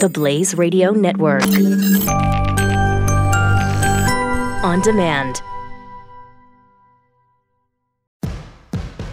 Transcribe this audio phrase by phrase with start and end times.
[0.00, 1.42] The Blaze Radio Network.
[4.64, 5.42] On demand.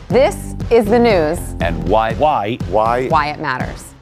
[0.08, 1.40] This is the news.
[1.60, 2.14] And why?
[2.14, 2.56] Why?
[2.70, 3.10] Why?
[3.10, 3.97] Why it matters.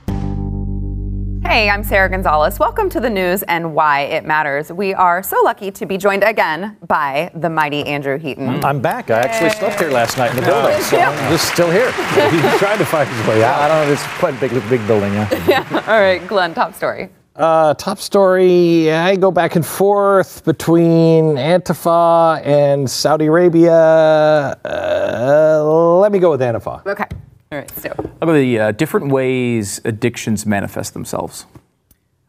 [1.45, 2.59] Hey, I'm Sara Gonzales.
[2.59, 4.73] Welcome to the news and why it matters.
[4.73, 8.61] We are so lucky to be joined again by the mighty Andrew Heaton.
[8.65, 9.09] I'm back.
[9.09, 11.91] I actually slept here last night in the building, so I'm just still here.
[12.31, 13.61] He's trying to find his way out.
[13.61, 13.93] I don't know.
[13.93, 15.13] It's quite a big, big building.
[15.47, 15.63] Yeah.
[15.87, 17.09] All right, Glenn, top story.
[17.35, 18.91] Uh, top story.
[18.91, 24.57] I go back and forth between Antifa and Saudi Arabia.
[24.65, 26.85] Uh, let me go with Antifa.
[26.85, 27.05] Okay.
[27.55, 27.93] All right, so.
[27.95, 31.45] How about the uh, different ways addictions manifest themselves?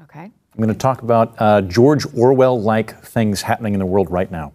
[0.02, 0.20] Okay.
[0.20, 4.52] I'm going to talk about uh, George Orwell-like things happening in the world right now.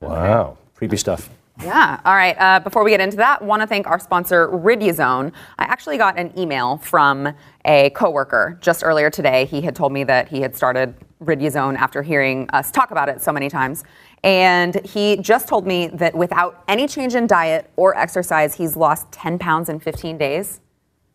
[0.00, 0.58] Wow.
[0.74, 1.30] Creepy stuff.
[1.62, 2.00] Yeah.
[2.04, 2.36] All right.
[2.38, 5.32] Uh, before we get into that, want to thank our sponsor, Riduzone.
[5.58, 7.32] I actually got an email from
[7.64, 9.46] a coworker just earlier today.
[9.46, 13.22] He had told me that he had started Riduzone after hearing us talk about it
[13.22, 13.84] so many times.
[14.24, 19.12] And he just told me that without any change in diet or exercise, he's lost
[19.12, 20.60] 10 pounds in 15 days.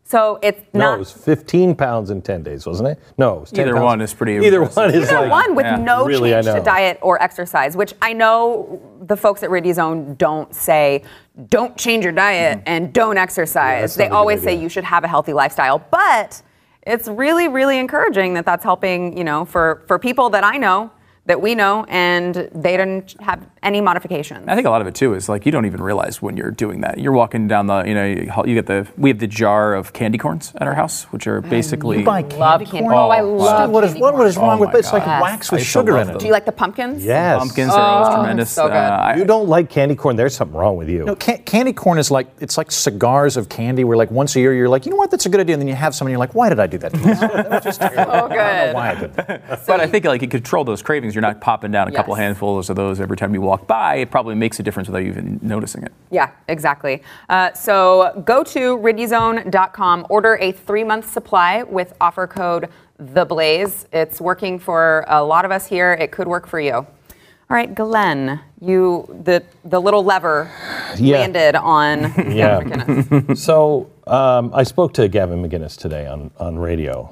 [0.03, 0.95] So it's No, not.
[0.95, 2.99] it was 15 pounds in 10 days, wasn't it?
[3.17, 3.83] No, it was 10 Either pounds.
[3.83, 4.75] one is pretty Either impressive.
[4.77, 5.75] one is Either like one with yeah.
[5.77, 10.53] no Really, change to diet or exercise, which I know the folks at Riduzone don't
[10.53, 11.03] say,
[11.49, 12.67] don't change your diet mm-hmm.
[12.67, 13.81] and don't exercise.
[13.81, 15.79] that's they not a good always say you should have a healthy lifestyle.
[15.91, 16.41] But
[16.83, 20.91] it's really, really encouraging that that's helping, you know, for, for people that I know,
[21.25, 24.47] that we know, and they didn't have any modifications.
[24.47, 26.49] I think a lot of it too is like you don't even realize when you're
[26.49, 26.97] doing that.
[26.97, 29.93] You're walking down the, you know, you you get the, we have the jar of
[29.93, 31.49] candy corns at our house, which are mm.
[31.49, 31.99] basically.
[31.99, 32.83] You buy candy candy corn?
[32.85, 32.95] corn.
[32.95, 34.47] Oh, I Oh, love What is, candy what, what is corn.
[34.49, 34.79] wrong Oh with my it?
[34.79, 35.21] It's like God.
[35.21, 36.19] wax with sugar in it.
[36.19, 37.03] Do you like the pumpkins?
[37.05, 37.37] Yes.
[37.39, 38.49] Pumpkins are oh, always tremendous.
[38.51, 38.73] so good.
[38.75, 41.03] Uh, I- You don't like candy corn, there's something wrong with you.
[41.05, 43.83] No, can- candy corn is like it's like cigars of candy.
[43.83, 45.61] Where like once a year you're like, you know what, that's a good idea, and
[45.61, 46.91] then you have some, and you're like, why did I do that?
[47.19, 48.11] That was just terrible.
[48.11, 48.73] Oh, I don't know good.
[48.75, 49.65] why I did that.
[49.67, 51.08] but I think like you control those cravings.
[51.15, 53.95] You're not popping down a couple handfuls of those every time you walk by.
[53.95, 55.91] It probably makes a difference without you even noticing it.
[56.11, 57.01] Yeah, exactly.
[57.29, 62.69] Uh, so go to riduzone.com, order a three month supply with offer code
[63.01, 63.85] THEBLAZE.
[63.93, 65.93] It's working for a lot of us here.
[65.93, 66.73] It could work for you.
[66.73, 70.51] All right, Glenn, you the the little lever
[70.97, 71.17] Yeah.
[71.19, 72.01] landed on
[72.31, 72.61] Yeah.
[72.61, 72.69] Gavin
[73.03, 73.37] McInnes.
[73.49, 77.09] So um, I spoke to Gavin McInnes today on, on radio,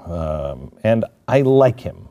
[0.53, 2.09] um, and I like him.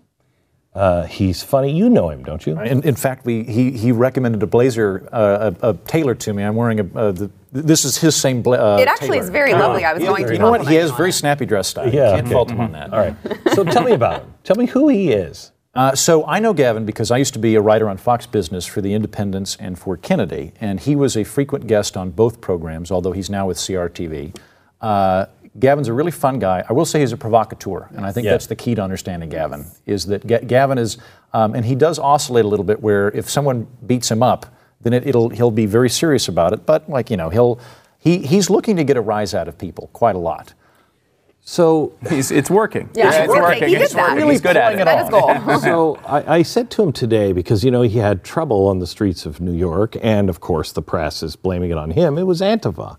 [0.76, 1.72] Uh, he's funny.
[1.72, 2.60] You know him, don't you?
[2.60, 6.42] In, in fact, we, he, he recommended a blazer, uh, a, a tailor to me.
[6.42, 6.84] I'm wearing a.
[6.98, 8.42] Uh, the, this is his same.
[8.42, 9.22] Bla- uh, It actually tailor.
[9.22, 9.84] is very lovely.
[9.84, 10.60] I was going to You know what?
[10.60, 11.12] He compliment has very it.
[11.14, 11.88] snappy dress style.
[11.92, 12.32] Yeah, Can't okay.
[12.34, 12.92] fault him on that.
[12.92, 13.16] All right.
[13.54, 14.34] So tell me about him.
[14.44, 15.53] Tell me who he is.
[15.75, 18.64] Uh, so I know Gavin because I used to be a writer on Fox Business
[18.66, 22.91] for The Independents and for Kennedy, and he was a frequent guest on both programs,
[22.91, 24.34] although he's now with CRTV.
[24.81, 25.26] Uh,
[25.59, 26.65] Gavin's a really fun guy.
[26.69, 28.33] I will say he's a provocateur, and I think Yeah.
[28.33, 29.67] that's the key to understanding Gavin.
[29.87, 30.99] Is that Ga- Gavin is,
[31.33, 32.83] um, and he does oscillate a little bit.
[32.83, 34.47] Where if someone beats him up,
[34.83, 36.67] then it, it'll he'll be very serious about it.
[36.67, 37.59] But like you know, he'll
[37.99, 40.53] he, he's looking to get a rise out of people quite a lot.
[41.49, 42.91] So He's, it's working.
[42.93, 43.69] Yeah, I it's was working.
[43.69, 44.00] he did It's that.
[44.03, 44.17] working.
[44.17, 44.81] Really He's good at it.
[44.81, 45.59] it That is goal.
[45.61, 48.87] so I, I said to him today because you know he had trouble on the
[48.87, 52.19] streets of New York, and of course the press is blaming it on him.
[52.19, 52.97] It was Antifa,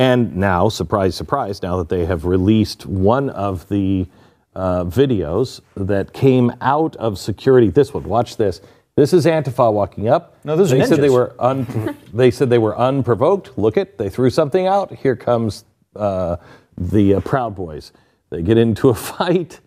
[0.00, 4.06] and now, surprise, surprise, now that they have released one of the
[4.54, 7.68] uh, videos that came out of security.
[7.68, 8.62] This one, watch this.
[8.96, 10.36] This is Antifa walking up.
[10.42, 13.58] No, those are they said they were un- they said they were unprovoked.
[13.58, 14.90] Look it, they threw something out.
[14.90, 16.36] Here comes uh,
[16.78, 17.92] the uh, Proud Boys.
[18.30, 19.60] They get into a fight,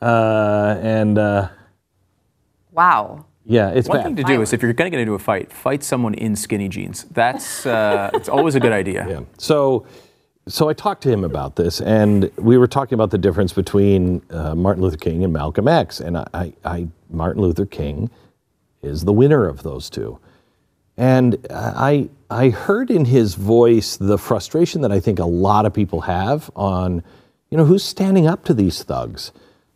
[0.00, 1.18] uh, and.
[1.18, 1.48] Uh,
[2.72, 3.25] Wow.
[3.48, 4.04] Yeah, it's One bad.
[4.04, 6.34] thing to do is if you're going to get into a fight, fight someone in
[6.34, 7.04] skinny jeans.
[7.12, 9.06] That's uh, it's always a good idea.
[9.08, 9.20] Yeah.
[9.38, 9.86] So,
[10.48, 14.20] so I talked to him about this, and we were talking about the difference between
[14.30, 18.10] uh, Martin Luther King and Malcolm X, and I, I, I, Martin Luther King
[18.82, 20.18] is the winner of those two,
[20.96, 25.72] and I, I heard in his voice the frustration that I think a lot of
[25.72, 27.02] people have on,
[27.50, 29.30] you know, who's standing up to these thugs.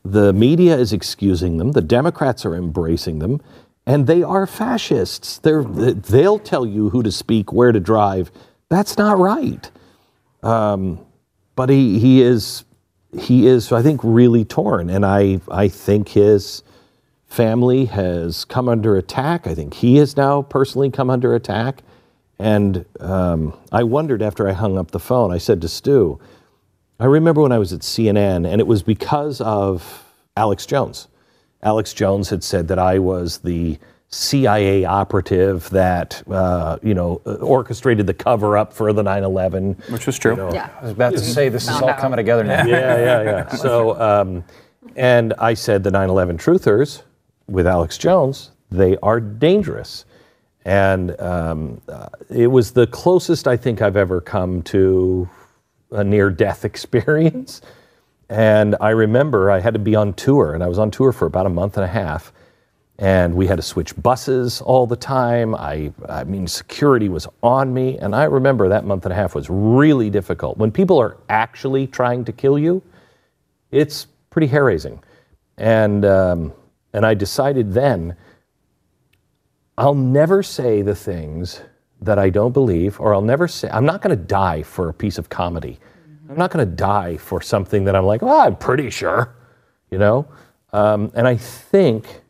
[0.04, 1.72] The media is excusing them.
[1.72, 3.40] The Democrats are embracing them,
[3.86, 5.38] and they are fascists.
[5.38, 8.30] They're, they'll tell you who to speak, where to drive.
[8.68, 9.70] That's not right.
[10.42, 11.04] Um,
[11.54, 12.64] but he, he is
[13.18, 16.62] he is I think really torn, and I I think his
[17.26, 19.46] family has come under attack.
[19.46, 21.82] I think he has now personally come under attack,
[22.38, 25.32] and um, I wondered after I hung up the phone.
[25.32, 26.18] I said to Stu,
[27.00, 30.04] I remember when I was at CNN, and it was because of
[30.36, 31.08] Alex Jones.
[31.62, 38.06] Alex Jones had said that I was the CIA operative that uh, you know orchestrated
[38.06, 39.90] the cover up for the 9/11.
[39.90, 40.36] Which was true.
[40.52, 40.68] Yeah.
[40.78, 42.66] I was about to say this is all coming together now.
[42.66, 43.48] yeah, yeah, yeah.
[43.56, 44.44] So, um,
[44.96, 47.02] And I said the 9 11 truthers
[47.48, 50.04] with Alex Jones, they are dangerous.
[50.64, 55.28] And um, uh, it was the closest I think I've ever come to
[55.92, 57.60] a near death experience.
[58.28, 61.26] And I remember I had to be on tour, and I was on tour for
[61.26, 62.32] about a month and a half.
[62.98, 65.54] And we had to switch buses all the time.
[65.54, 67.96] I, I mean, security was on me.
[67.96, 70.58] And I remember that month and a half was really difficult.
[70.58, 72.82] When people are actually trying to kill you,
[73.70, 75.02] it's pretty hair raising.
[75.56, 76.52] And, um,
[76.92, 78.16] and I decided then
[79.78, 81.62] I'll never say the things
[82.00, 84.94] that I don't believe, or I'll never say, I'm not going to die for a
[84.94, 85.78] piece of comedy.
[86.28, 89.34] I'm not going to die for something that I'm like, oh, I'm pretty sure,
[89.90, 90.26] you know?
[90.72, 92.22] Um, and I think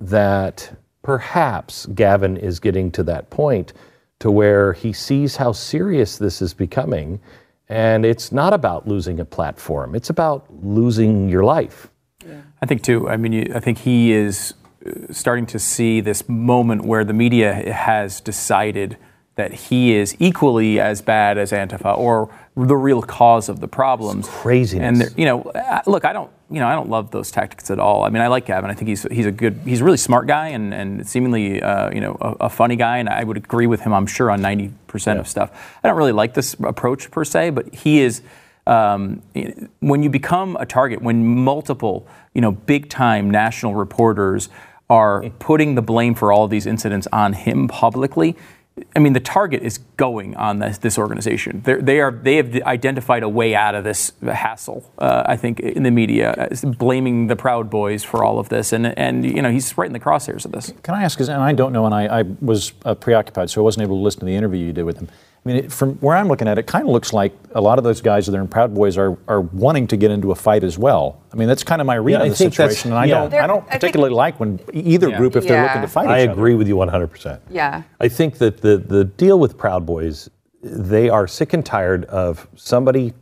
[0.00, 3.72] that perhaps Gavin is getting to that point
[4.20, 7.20] to where he sees how serious this is becoming.
[7.68, 11.90] And it's not about losing a platform, it's about losing your life.
[12.62, 13.08] I think too.
[13.10, 14.54] I mean, you, I think he is
[14.86, 18.96] uh, starting to see this moment where the media has decided
[19.36, 24.26] that he is equally as bad as Antifa or the real cause of the problems.
[24.26, 25.08] It's craziness.
[25.08, 25.50] And you know,
[25.86, 28.04] look, I don't, you know, I don't love those tactics at all.
[28.04, 28.70] I mean, I like Gavin.
[28.70, 31.90] I think he's he's a good, he's a really smart guy and and seemingly, uh,
[31.90, 32.98] you know, a, a funny guy.
[32.98, 33.92] And I would agree with him.
[33.92, 35.78] I'm sure on 90 percent of stuff.
[35.82, 38.22] I don't really like this approach per se, but he is.
[38.66, 39.20] Um,
[39.80, 44.48] when you become a target, when multiple, you know, big time national reporters
[44.88, 48.36] are putting the blame for all of these incidents on him publicly,
[48.96, 51.62] I mean, the target is going on this, this organization.
[51.64, 54.90] They're, they are they have identified a way out of this hassle.
[54.98, 58.72] Uh, I think in the media, uh, blaming the Proud Boys for all of this,
[58.72, 60.72] and and you know he's right in the crosshairs of this.
[60.82, 61.20] Can I ask?
[61.20, 64.02] And I don't know, and I, I was uh, preoccupied, so I wasn't able to
[64.02, 65.08] listen to the interview you did with him.
[65.44, 67.60] I mean, it, from where I'm looking at it, it kind of looks like a
[67.60, 70.30] lot of those guys that are in Proud Boys are, are wanting to get into
[70.32, 71.20] a fight as well.
[71.32, 73.04] I mean, that's kind of my read Yeah, of I the think situation, and I
[73.04, 73.20] yeah.
[73.20, 75.18] don't, There- I don't I think- particularly like when either Yeah.
[75.18, 76.58] group, if they're looking to fight I each agree other.
[76.58, 77.40] with you 100%.
[77.50, 77.82] Yeah.
[78.00, 80.30] I think that the, the deal with Proud Boys,
[80.62, 83.12] they are sick and tired of somebody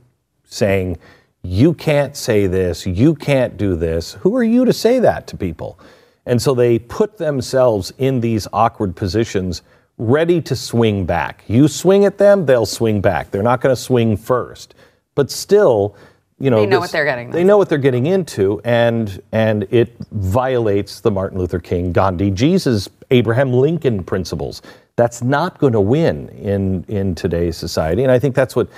[0.45, 0.99] saying,
[1.43, 4.13] you can't say this, you can't do this.
[4.21, 5.77] Who are you to say that to people?
[6.25, 9.63] And so they put themselves in these awkward positions,
[10.11, 11.45] ready to swing back.
[11.47, 13.31] You swing at them, they'll swing back.
[13.31, 14.75] They're not going to swing first.
[15.15, 15.97] But still,
[16.39, 19.67] you know, They know what they're getting, They know what they're getting into, and and
[19.71, 24.61] it violates the Martin Luther King, Gandhi, Jesus, Abraham Lincoln principles.
[24.97, 28.69] That's not going to win in in today's society, and I think that's what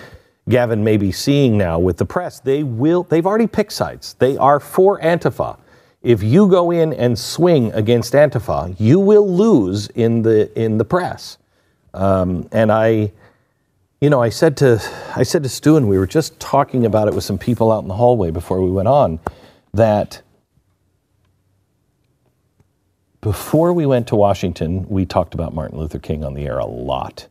[0.48, 2.40] Gavin may be seeing now with the press.
[2.40, 3.04] They will.
[3.04, 4.14] They've already picked sides.
[4.18, 5.58] They are for Antifa.
[6.04, 10.84] If you go in and swing against Antifa, you will lose in the in the
[10.84, 11.38] press.
[11.94, 13.10] Um, and I,
[14.02, 14.82] you know, I said to
[15.16, 17.82] I said to Stu, and we were just talking about it with some people out
[17.82, 19.18] in the hallway before we went on,
[19.72, 20.20] that
[23.22, 26.66] before we went to Washington, we talked about Martin Luther King on the air a
[26.66, 27.28] lot.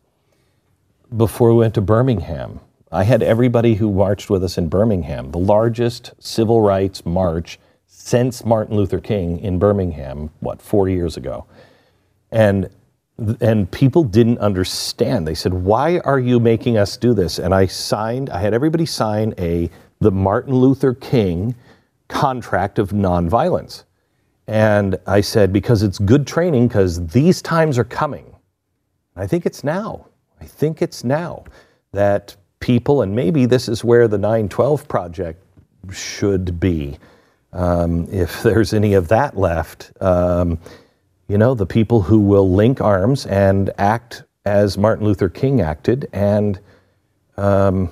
[1.16, 2.60] Before we went to Birmingham,
[2.92, 7.60] I had everybody who marched with us in Birmingham, the largest civil rights march
[8.06, 11.46] since Martin Luther King in Birmingham, what, four years ago.
[12.32, 12.70] And
[13.40, 15.26] and people didn't understand.
[15.26, 18.30] They said, "Why are you making us do this?" And I signed.
[18.30, 19.70] I had everybody sign a
[20.02, 21.56] the Martin Luther King
[22.10, 23.84] contract of nonviolence.
[24.48, 28.36] And I said, because it's good training, because these times are coming.
[29.16, 30.08] I think it's now.
[30.42, 31.46] I think it's now
[31.94, 35.42] that people, and maybe this is where the 912 project
[35.92, 36.98] should be,
[37.54, 39.92] um, if there's any of that left.
[40.02, 40.60] Um,
[41.28, 46.10] you know, the people who will link arms and act as Martin Luther King acted
[46.12, 46.60] and
[47.38, 47.90] um,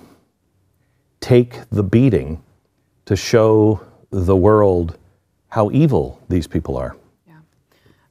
[1.22, 2.44] take the beating
[3.06, 4.98] to show the world
[5.48, 6.96] how evil these people are.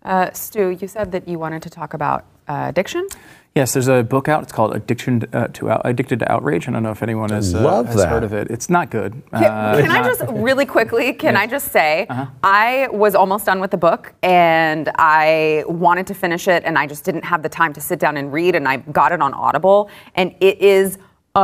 [0.02, 3.07] Uh, Stu, you said that you wanted to talk about uh, addiction.
[3.54, 4.45] Yes, there's a book out.
[4.45, 6.69] It's called Addiction uh, to Out, Addicted to Outrage.
[6.69, 8.09] I don't know if anyone has, uh, love has that.
[8.09, 8.49] heard of it.
[8.49, 9.12] It's not good.
[9.33, 11.12] Can, Uh, can I just really quickly?
[11.12, 12.26] Can I just say Uh-huh.
[12.45, 16.87] I was almost done with the book and I wanted to finish it and I
[16.87, 19.35] just didn't have the time to sit down and read and I got it on
[19.35, 20.99] Audible and it is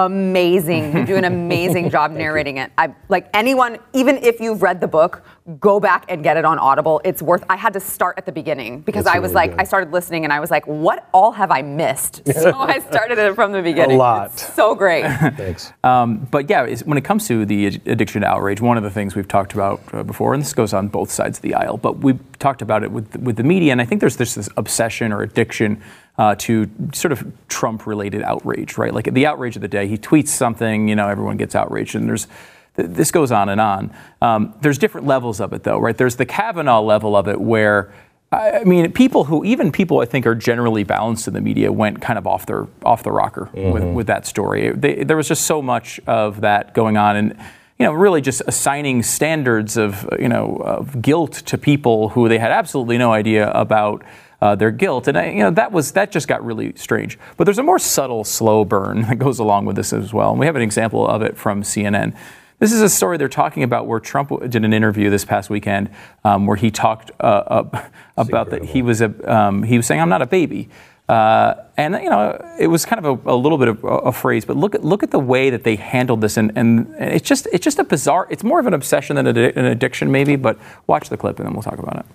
[0.04, 0.96] amazing.
[0.96, 2.70] You do an amazing job narrating it.
[2.76, 5.24] I like anyone, even if you've read the book,
[5.60, 7.00] go back and get it on Audible.
[7.04, 7.44] It's worth.
[7.48, 9.60] I had to start at the beginning because It's I was really like, good.
[9.60, 12.22] I started listening and I was like, what all have I missed?
[12.36, 13.96] So I started it from the beginning.
[13.96, 14.26] A lot.
[14.32, 15.02] It's so great.
[15.36, 15.72] Thanks.
[15.82, 19.16] Um, but yeah, when it comes to the addiction to outrage, one of the things
[19.16, 21.98] we've talked about uh, before, and this goes on both sides of the aisle, but
[21.98, 25.12] we've talked about it with with the media, and I think there's this, this obsession
[25.12, 25.82] or addiction
[26.18, 28.92] uh, to sort of Trump-related outrage, right?
[28.92, 32.08] Like the outrage of the day, he tweets something, you know, everyone gets outraged, and
[32.08, 32.26] there's
[32.74, 33.94] this goes on and on.
[34.20, 35.96] Um, there's different levels of it, though, right?
[35.96, 37.92] There's the Kavanaugh level of it where.
[38.32, 42.02] I mean, people who even people I think are generally balanced in the media went
[42.02, 44.72] kind of off their off the rocker with, with that story.
[44.72, 47.38] They, there was just so much of that going on, and
[47.78, 52.38] you know, really just assigning standards of you know of guilt to people who they
[52.38, 54.02] had absolutely no idea about
[54.40, 57.18] uh, their guilt, and I, you know that was that just got really strange.
[57.36, 60.40] But there's a more subtle, slow burn that goes along with this as well, and
[60.40, 62.16] we have an example of it from CNN.
[62.58, 65.90] This is a story they're talking about where Trump did an interview this past weekend
[66.24, 70.00] um, where he talked uh, uh, about that he was a um, he was saying
[70.00, 70.68] I'm not a baby.
[71.08, 74.12] Uh, and you know, it was kind of a, a little bit of a, a
[74.12, 77.28] phrase, but look at look at the way that they handled this, and, and it's
[77.28, 78.26] just it's just a bizarre.
[78.28, 80.34] It's more of an obsession than a, an addiction, maybe.
[80.34, 82.06] But watch the clip, and then we'll talk about it.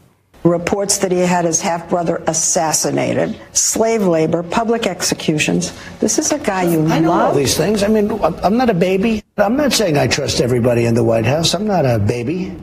[0.44, 5.72] Reports that he had his half brother assassinated, slave labor, public executions.
[6.00, 7.84] This is a guy you I know all these things.
[7.84, 8.12] I mean,
[8.44, 9.24] I'm not a baby.
[9.38, 11.54] I'm not saying I trust everybody in the White House.
[11.54, 12.56] I'm not a baby.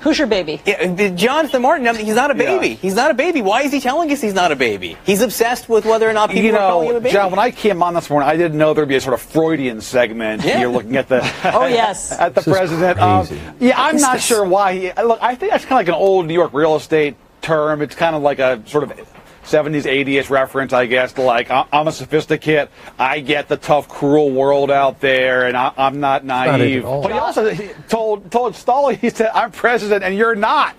[0.00, 0.60] Who's your baby?
[0.64, 2.68] Yeah, uh, Jonathan Martin, I mean, he's not a baby.
[2.68, 2.74] Yeah.
[2.76, 3.42] He's not a baby.
[3.42, 4.96] Why is he telling us he's not a baby?
[5.04, 7.12] He's obsessed with whether or not people You are calling him a know, baby.
[7.12, 9.20] John, when I came on this morning, I didn't know there'd be a sort of
[9.20, 10.58] Freudian segment Yeah.
[10.58, 11.20] here looking at the
[11.54, 12.12] Oh, yes.
[12.18, 12.98] at the This president.
[12.98, 13.26] Um,
[13.60, 14.92] yeah, I'm not sure why he.
[15.02, 17.82] Look, I think that's kind of like an old New York real estate term.
[17.82, 18.92] It's kind of like a sort of
[19.50, 22.68] 70s, 80s reference, I guess, to like I- I'm a sophisticate.
[22.98, 26.84] I get the tough, cruel world out there, and I, I'm not not naive.
[26.84, 27.02] at all.
[27.02, 30.74] but he also he told told Stalin, he said, "I'm president, and you're not,"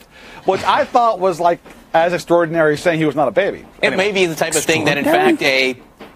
[0.46, 1.60] which I thought was like
[1.94, 3.66] as extraordinary as saying he was not a baby.
[3.82, 5.76] it may be the type of thing that, in fact, a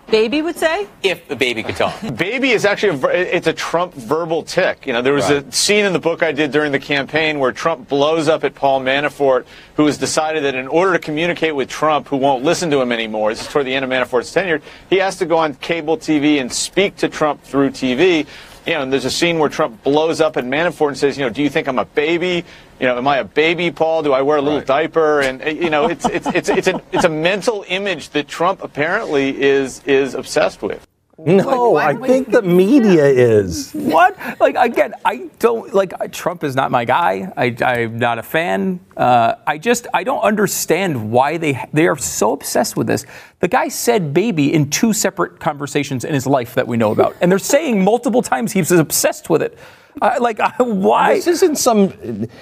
[0.09, 0.87] Baby would say?
[1.01, 1.99] if a baby could talk.
[2.15, 4.85] Baby is actually, a, it's a Trump verbal tic.
[4.85, 7.51] You know, there was a scene in the book I did during the campaign where
[7.51, 9.45] Trump blows up at Paul Manafort,
[9.75, 12.91] who has decided that in order to communicate with Trump, who won't listen to him
[12.91, 15.97] anymore, this is toward the end of Manafort's tenure, he has to go on cable
[15.97, 18.27] TV and speak to Trump through TV.
[18.65, 21.23] You know, and there's a scene where Trump blows up at Manafort and says, you
[21.23, 22.43] know, do you think I'm a baby?
[22.79, 24.01] You know, am I a baby, Paul?
[24.01, 25.21] Do I wear a little diaper?
[25.21, 28.63] And uh, you know, it's it's it's it's a it's a mental image that Trump
[28.63, 30.85] apparently is is obsessed with.
[31.17, 33.71] No, I think the media is.
[33.73, 34.17] What?
[34.39, 37.31] Like again, I don't like Trump is not my guy.
[37.37, 38.81] I, I'm not a fan.
[38.97, 43.05] Uh, I just I don't understand why they they are so obsessed with this.
[43.39, 47.15] The guy said baby in two separate conversations in his life that we know about,
[47.21, 49.57] and they're saying multiple times he's obsessed with it.
[50.01, 51.13] Uh, like uh, why?
[51.15, 51.87] This isn't some.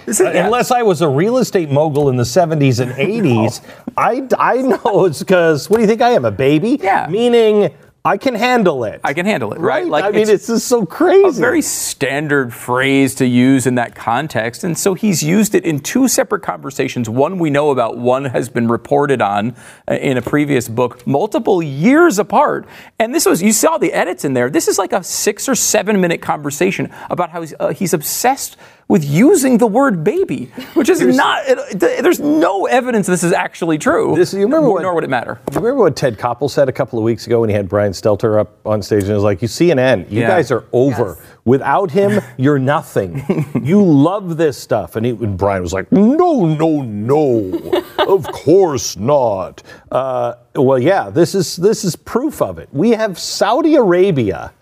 [0.08, 3.62] This is- unless I was a real estate mogul in the 70s and 80s,
[3.98, 6.80] I, I know it's because, what do you think I am, a baby?
[6.82, 7.06] Yeah.
[7.08, 7.72] Meaning,
[8.06, 9.00] I can handle it.
[9.02, 9.88] I can handle it, right?
[9.88, 11.26] Like, I mean, it's, just so crazy.
[11.26, 14.66] a very standard phrase to use in that context.
[14.66, 17.10] And so he's used it in two separate conversations.
[17.10, 19.56] One we know about, one has been reported on
[19.90, 22.68] uh, in a previous book, multiple years apart.
[23.00, 24.50] And this was, you saw the edits in there.
[24.50, 28.58] This is like a six or seven minute conversation about how he's, uh, he's obsessed
[28.94, 33.80] with using the word baby, which is not, it, there's no evidence this is actually
[33.80, 34.14] true.
[34.16, 35.40] This- you remember nor, what- nor would it matter.
[35.52, 37.92] You remember what Ted Koppel said a couple of weeks ago when he had Brian
[37.92, 40.28] Stelter up on stage and he was like, "You CNN, you Yeah.
[40.28, 41.18] guys are over.
[41.44, 43.24] Without him, you're nothing.
[43.64, 48.96] you love this stuff." And, he, and Brian was like, "No, no, no, of course
[48.96, 52.70] not." Uh, well, yeah, this is this is proof of it.
[52.72, 54.54] We have Saudi Arabia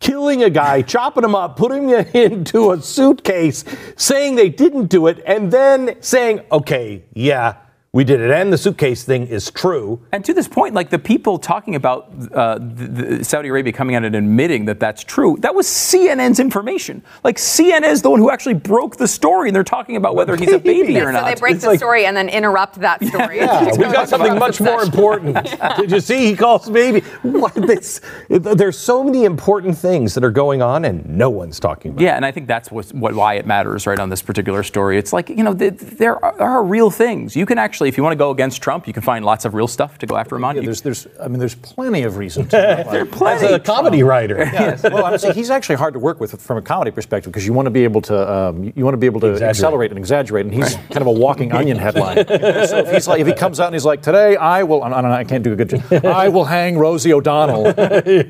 [0.00, 3.64] killing a guy, chopping him up, putting him into a suitcase,
[3.96, 7.56] saying they didn't do it, and then saying, "Okay, yeah."
[7.92, 10.04] We did it, and the suitcase thing is true.
[10.12, 13.94] And to this point, like the people talking about uh, the, the Saudi Arabia coming
[13.96, 17.02] out and admitting that that's true, that was CNN's information.
[17.24, 20.36] Like CNN is the one who actually broke the story, and they're talking about whether
[20.36, 21.20] he's a baby or not.
[21.22, 23.36] so they break It's the like- story and then interrupt that story.
[23.46, 24.92] Yeah, Just we've got something the much more obsession.
[24.92, 25.60] important.
[25.78, 26.26] Did you see?
[26.26, 27.00] He calls baby.
[27.22, 28.02] What this?
[28.28, 32.02] There's so many important things that are going on, and no one's talking about.
[32.02, 34.98] Yeah, and I think that's what, what why it matters, right, on this particular story.
[34.98, 37.34] It's like, you know, th- there are, there are real things.
[37.36, 39.54] You can actually, if you want to go against Trump, you can find lots of
[39.54, 40.56] real stuff to go after him on.
[40.56, 42.56] Yeah, there's, there's, I mean, there's plenty of reason to.
[43.26, 46.56] As a comedy writer, Yeah, well, I'm saying he's actually hard to work with from
[46.58, 49.06] a comedy perspective because you want to be able to um, you want to be
[49.06, 49.50] able to Exaggerate.
[49.50, 52.16] accelerate and exaggerate, and he's kind of a walking onion headline.
[52.26, 54.88] so if he's like, if he comes out and he's like, today I will, I,
[54.88, 57.74] don't know, I can't do a good job, I will hang Rosie O'Donnell.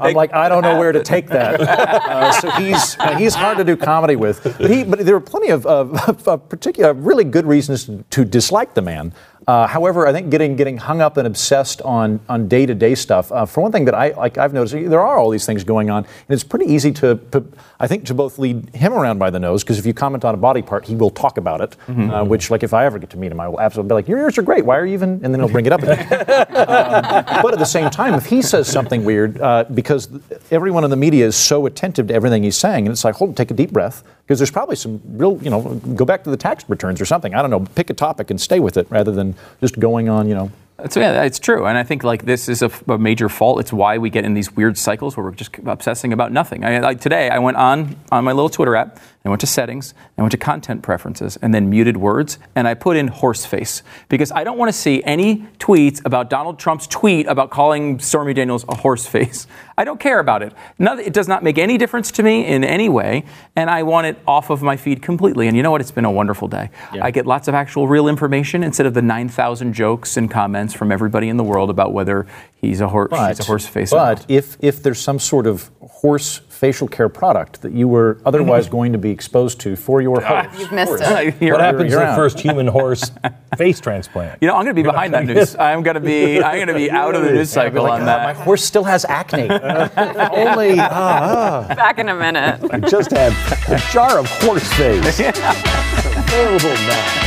[0.00, 1.60] I'm like, I don't know where to take that.
[1.60, 5.20] Uh, so he's uh, he's hard to do comedy with, but he but there are
[5.20, 9.12] plenty of, of, of particular really good reasons to dislike the man.
[9.46, 12.96] Uh, however, I think getting getting hung up and obsessed on on day to day
[12.96, 13.30] stuff.
[13.30, 15.88] Uh, for one thing, that I like, I've noticed there are all these things going
[15.88, 17.20] on, and it's pretty easy to,
[17.78, 20.34] I think, to both lead him around by the nose because if you comment on
[20.34, 21.76] a body part, he will talk about it.
[21.86, 22.10] Mm-hmm.
[22.10, 24.08] Uh, which, like, if I ever get to meet him, I will absolutely be like,
[24.08, 24.64] "Your ears are great.
[24.64, 26.00] Why are you even?" And then he'll bring it up again.
[26.10, 30.08] um, but at the same time, if he says something weird, uh, because
[30.50, 33.30] everyone in the media is so attentive to everything he's saying, and it's like, hold,
[33.30, 35.62] on, take a deep breath, because there's probably some real, you know,
[35.94, 37.32] go back to the tax returns or something.
[37.32, 37.60] I don't know.
[37.76, 40.50] Pick a topic and stay with it rather than just going on, you know.
[40.90, 43.60] So yeah, it's true, and I think like this is a, a, major fault.
[43.60, 46.66] It's why we get in these weird cycles where we're just obsessing about nothing.
[46.66, 49.94] I, like today, I went on on my little Twitter app, I went to settings,
[50.18, 53.82] I went to content preferences, and then muted words, and I put in horse face
[54.10, 58.34] because I don't want to see any tweets about Donald Trump's tweet about calling Stormy
[58.34, 59.46] Daniels a horse face.
[59.78, 60.52] I don't care about it.
[60.78, 63.24] None, it does not make any difference to me in any way,
[63.56, 65.48] and I want it off of my feed completely.
[65.48, 65.80] And you know what?
[65.80, 66.68] It's been a wonderful day.
[66.94, 67.04] Yeah.
[67.04, 70.92] I get lots of actual real information instead of the 9,000 jokes and comments from
[70.92, 73.90] everybody in the world about whether he's a, hor- but, he's a horse face.
[73.90, 78.68] But if, if there's some sort of horse facial care product that you were otherwise
[78.76, 80.58] going to be exposed to for your horse.
[80.58, 81.02] You've missed horse.
[81.02, 81.52] it.
[81.52, 83.10] what happens to the first human horse
[83.56, 84.40] face transplant?
[84.40, 85.54] You know, I'm going to be behind that news.
[85.58, 88.02] I'm going to be I'm going to be out of the news cycle like, on
[88.02, 88.24] oh, that.
[88.24, 89.48] My horse still has acne.
[89.50, 91.66] Only ah.
[91.68, 92.60] back in a minute.
[92.72, 93.32] I just had
[93.68, 95.20] a jar of horse face.
[95.20, 97.25] Available now.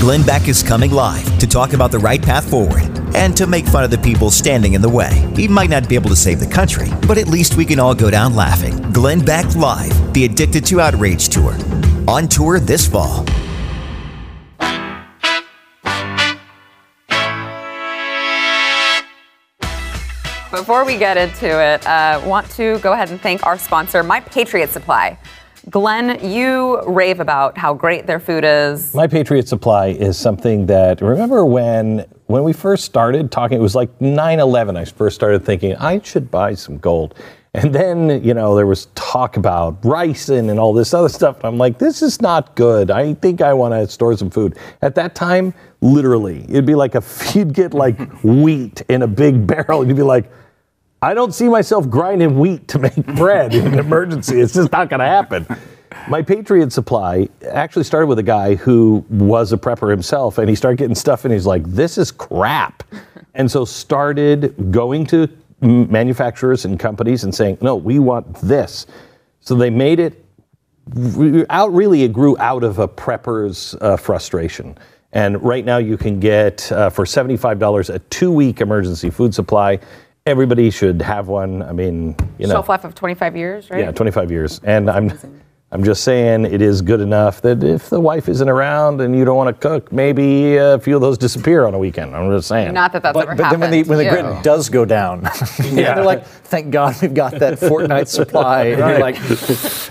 [0.00, 3.66] Glenn Beck is coming live to talk about the right path forward and to make
[3.66, 5.28] fun of the people standing in the way.
[5.34, 7.96] He might not be able to save the country, but at least we can all
[7.96, 8.80] go down laughing.
[8.92, 11.56] Glenn Beck Live, the Addicted to Outrage Tour.
[12.06, 13.24] On tour this fall.
[20.52, 24.04] Before we get into it, I uh, want to go ahead and thank our sponsor,
[24.04, 25.18] My Patriot Supply.
[25.70, 28.94] Glenn, you rave about how great their food is.
[28.94, 33.74] My Patriot Supply is something that remember when when we first started talking, it was
[33.74, 34.76] like 9/11.
[34.76, 37.14] I first started thinking I should buy some gold.
[37.54, 41.44] And then, you know, there was talk about ricin and all this other stuff.
[41.44, 42.90] I'm like, this is not good.
[42.90, 44.56] I think I want to store some food.
[44.82, 47.02] At that time, literally, it'd be like a
[47.34, 50.30] you'd get like wheat in a big barrel, you'd be like,
[51.00, 54.40] I don't see myself grinding wheat to make bread in an emergency.
[54.40, 55.46] It's just not going to happen.
[56.08, 60.54] My Patriot Supply actually started with a guy who was a prepper himself, and he
[60.54, 62.82] started getting stuff, and he's like, "This is crap,"
[63.34, 65.28] and so started going to
[65.60, 68.86] manufacturers and companies and saying, "No, we want this."
[69.40, 70.24] So they made it
[71.48, 71.72] out.
[71.72, 74.76] Really, it grew out of a prepper's uh, frustration.
[75.12, 79.78] And right now, you can get uh, for seventy-five dollars a two-week emergency food supply
[80.28, 81.62] everybody should have one.
[81.62, 83.80] I mean, you know, shelf life of 25 years, right?
[83.80, 84.60] Yeah, 25 years.
[84.62, 85.10] And I'm
[85.70, 89.26] I'm just saying it is good enough that if the wife isn't around and you
[89.26, 92.16] don't want to cook, maybe a few of those disappear on a weekend.
[92.16, 92.72] I'm just saying.
[92.72, 93.64] Not that that's but, ever but happened.
[93.64, 94.32] then when the, when the yeah.
[94.32, 95.22] grid does go down,
[95.64, 95.94] yeah.
[95.94, 98.64] they're like, thank God we've got that fortnight supply.
[98.64, 99.16] And you're like,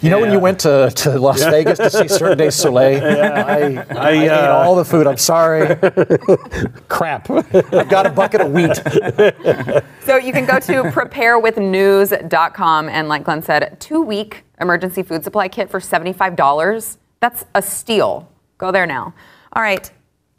[0.02, 0.24] you know, yeah.
[0.24, 3.46] when you went to, to Las Vegas to see Cirque du Soleil, yeah.
[3.46, 5.06] I, I, I uh, ate all the food.
[5.06, 5.76] I'm sorry.
[6.88, 7.30] Crap.
[7.30, 8.78] I've got a bucket of wheat.
[10.06, 15.48] so you can go to preparewithnews.com and, like Glenn said, two week emergency food supply
[15.48, 16.98] kit for $75.
[17.20, 18.30] That's a steal.
[18.58, 19.14] Go there now.
[19.54, 19.90] All right,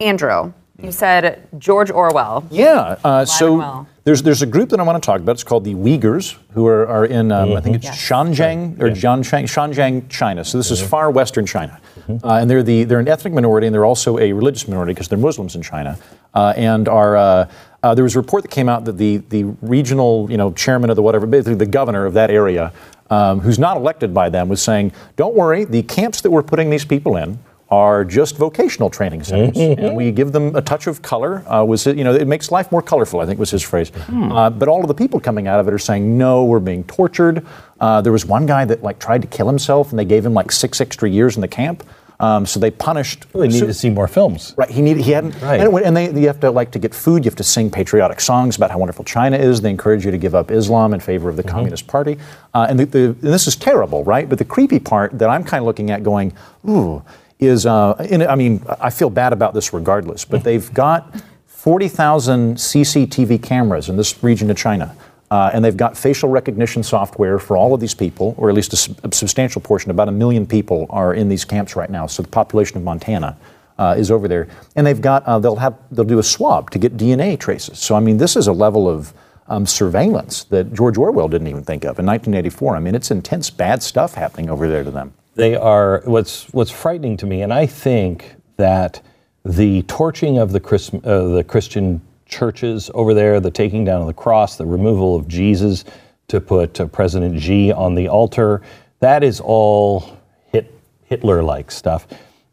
[0.01, 2.47] Andrew, you said George Orwell.
[2.51, 2.97] Yeah.
[3.03, 5.33] Uh, so there's there's a group that I want to talk about.
[5.33, 7.57] It's called the Uyghurs, who are, are in um, mm-hmm.
[7.57, 8.09] I think it's yes.
[8.09, 8.95] Xinjiang or yeah.
[8.95, 10.45] Jianshang, Xinjiang, China.
[10.45, 10.85] So this mm-hmm.
[10.85, 12.25] is far western China, mm-hmm.
[12.25, 15.09] uh, and they're the they're an ethnic minority and they're also a religious minority because
[15.09, 15.99] they're Muslims in China,
[16.35, 17.17] uh, and are.
[17.17, 17.51] Uh,
[17.81, 20.91] uh, there was a report that came out that the, the regional, you know, chairman
[20.91, 22.73] of the whatever, basically the governor of that area,
[23.11, 26.71] um, who's not elected by them, was saying, "Don't worry, the camps that we're putting
[26.71, 27.39] these people in
[27.71, 29.85] are just vocational training centers, mm-hmm.
[29.85, 31.45] and we give them a touch of color.
[31.47, 33.21] Uh, was it, you know, it makes life more colorful.
[33.21, 33.91] I think was his phrase.
[33.91, 34.33] Hmm.
[34.33, 36.85] Uh, but all of the people coming out of it are saying, no, we're being
[36.85, 37.47] tortured.
[37.79, 40.33] Uh, there was one guy that like tried to kill himself, and they gave him
[40.33, 41.85] like six extra years in the camp.
[42.21, 43.33] Um, so they punished.
[43.33, 44.55] Well, they needed so, to see more films.
[44.57, 44.69] Right.
[44.69, 45.05] He needed.
[45.05, 45.41] He hadn't.
[45.41, 45.61] Right.
[45.61, 47.25] And, and they, you have to like to get food.
[47.25, 49.61] You have to sing patriotic songs about how wonderful China is.
[49.61, 51.53] They encourage you to give up Islam in favor of the mm-hmm.
[51.53, 52.19] Communist Party.
[52.55, 54.29] Uh, and, the, the, and this is terrible, right?
[54.29, 56.33] But the creepy part that I'm kind of looking at, going,
[56.69, 57.05] ooh
[57.39, 61.15] is, uh, in, I mean, I feel bad about this regardless, but they've got
[61.47, 64.97] 40,000 CCTV cameras in this region of China.
[65.31, 68.73] Uh, and they've got facial recognition software for all of these people, or at least
[68.73, 69.91] a, a, substantial portion.
[69.91, 72.07] About a million people are in these camps right now.
[72.07, 73.37] So the population of Montana
[73.79, 76.79] uh, is over there, and they've got uh, they'll have they'll do a swab to
[76.79, 77.79] get DNA traces.
[77.79, 79.13] So I mean, this is a level of
[79.49, 82.77] um, surveillance that George Orwell didn't even think of in 1984.
[82.77, 85.13] I mean, it's intense, bad stuff happening over there to them.
[85.35, 89.03] They are what's what's frightening to me, and I think that
[89.45, 94.07] the torching of the Chris, uh, the Christian churches over there, the taking down of
[94.07, 95.85] the cross, the removal of Jesus
[96.29, 98.63] to put uh, President Xi on the altar,
[99.01, 100.19] that is all
[100.53, 100.73] hit,
[101.05, 102.07] Hitler-like stuff.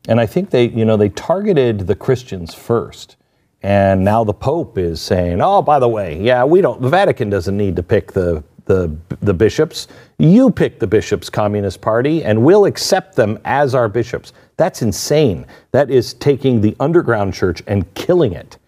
[0.07, 3.17] And I think they, you know, they targeted the Christians first.
[3.61, 6.79] And now the Pope is saying, "Oh, by the way, yeah, we don't.
[6.79, 9.87] The Vatican doesn't need to pick the the the bishops.
[10.19, 15.47] You pick the bishops, Communist Party, and we'll accept them as our bishops." That's insane.
[15.71, 18.59] That is taking the underground church and killing it.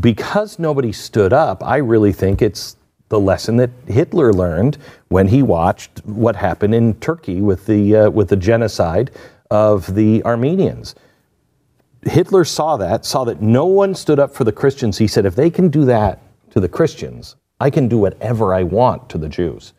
[0.00, 2.76] Because nobody stood up, I really think it's
[3.08, 4.78] the lesson that Hitler learned
[5.08, 9.12] when he watched what happened in Turkey with the uh, with the genocide
[9.50, 10.94] of the Armenians.
[12.02, 14.98] Hitler saw that, saw that no one stood up for the Christians.
[14.98, 18.62] He said, if they can do that to the Christians, I can do whatever I
[18.62, 19.72] want to the Jews.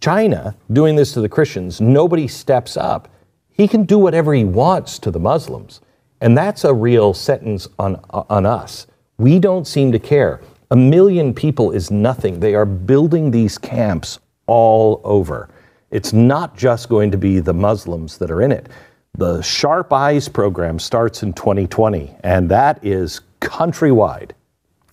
[0.00, 3.08] China doing this to the Christians, nobody steps up.
[3.50, 5.80] He can do whatever he wants to the Muslims.
[6.20, 8.86] And that's a real sentence on, on us.
[9.18, 10.40] We don't seem to care.
[10.72, 12.40] A million people is nothing.
[12.40, 15.48] They are building these camps all over.
[15.92, 18.68] It's not just going to be the Muslims that are in it.
[19.16, 24.32] The Sharp Eyes program starts in 2020, and that is countrywide.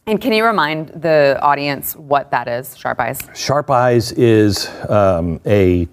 [0.06, 3.28] And can you remind the audience what that is, Sharp Eyes?
[3.34, 5.88] Sharp Eyes is um, a,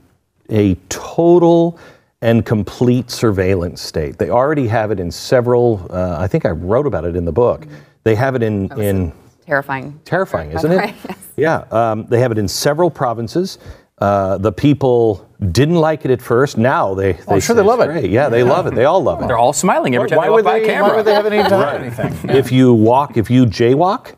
[0.51, 1.79] a total
[2.21, 4.19] and complete surveillance state.
[4.19, 7.33] They already have it in several, uh, I think I wrote about it in the
[7.33, 7.67] book.
[8.05, 9.13] They have it in, in
[9.47, 10.01] Terrifying.
[10.05, 10.95] terrifying, isn't it?
[11.39, 13.59] Yeah, um, they have it in several provinces.
[13.99, 16.59] Uh, the people didn't like it at first.
[16.59, 18.01] Now they, they I'm sure they love it's it.
[18.01, 18.11] great.
[18.11, 18.75] Yeah, they love it.
[18.75, 19.29] They all love it.
[19.29, 20.91] They're all smiling every time Why they would walk by they- a camera.
[20.91, 22.31] why would they have any time anything?
[22.31, 24.15] If you walk, if you jaywalk,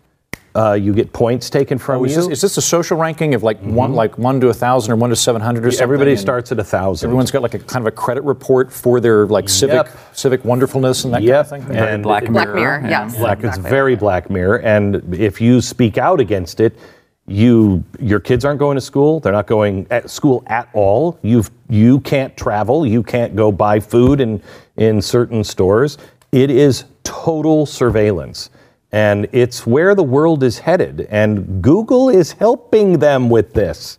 [0.55, 2.23] uh, you get points taken from Oh, is, you.
[2.23, 4.97] this, is this a social ranking of like one, like one to a thousand or
[4.97, 5.83] one to seven hundred or something?
[5.85, 7.07] Everybody starts at a thousand.
[7.09, 9.89] Everyone's got like a kind of a credit report for their like civic Yep.
[10.13, 11.49] civic wonderfulness and that Yep.
[11.51, 11.77] kind of thing.
[11.79, 12.61] And Black Black Mirror.
[12.61, 13.05] Mirror, yeah.
[13.05, 13.17] yes.
[13.17, 16.77] Black, it's very Black Mirror, and if you speak out against it,
[17.27, 19.21] you your kids aren't going to school.
[19.21, 21.19] They're not going at school at all.
[21.23, 22.85] You you can't travel.
[22.85, 24.43] You can't go buy food in
[24.77, 25.97] in certain stores.
[26.33, 28.51] It is total surveillance,
[28.93, 31.07] and it's where the world is headed.
[31.11, 33.99] And Google is helping them with this.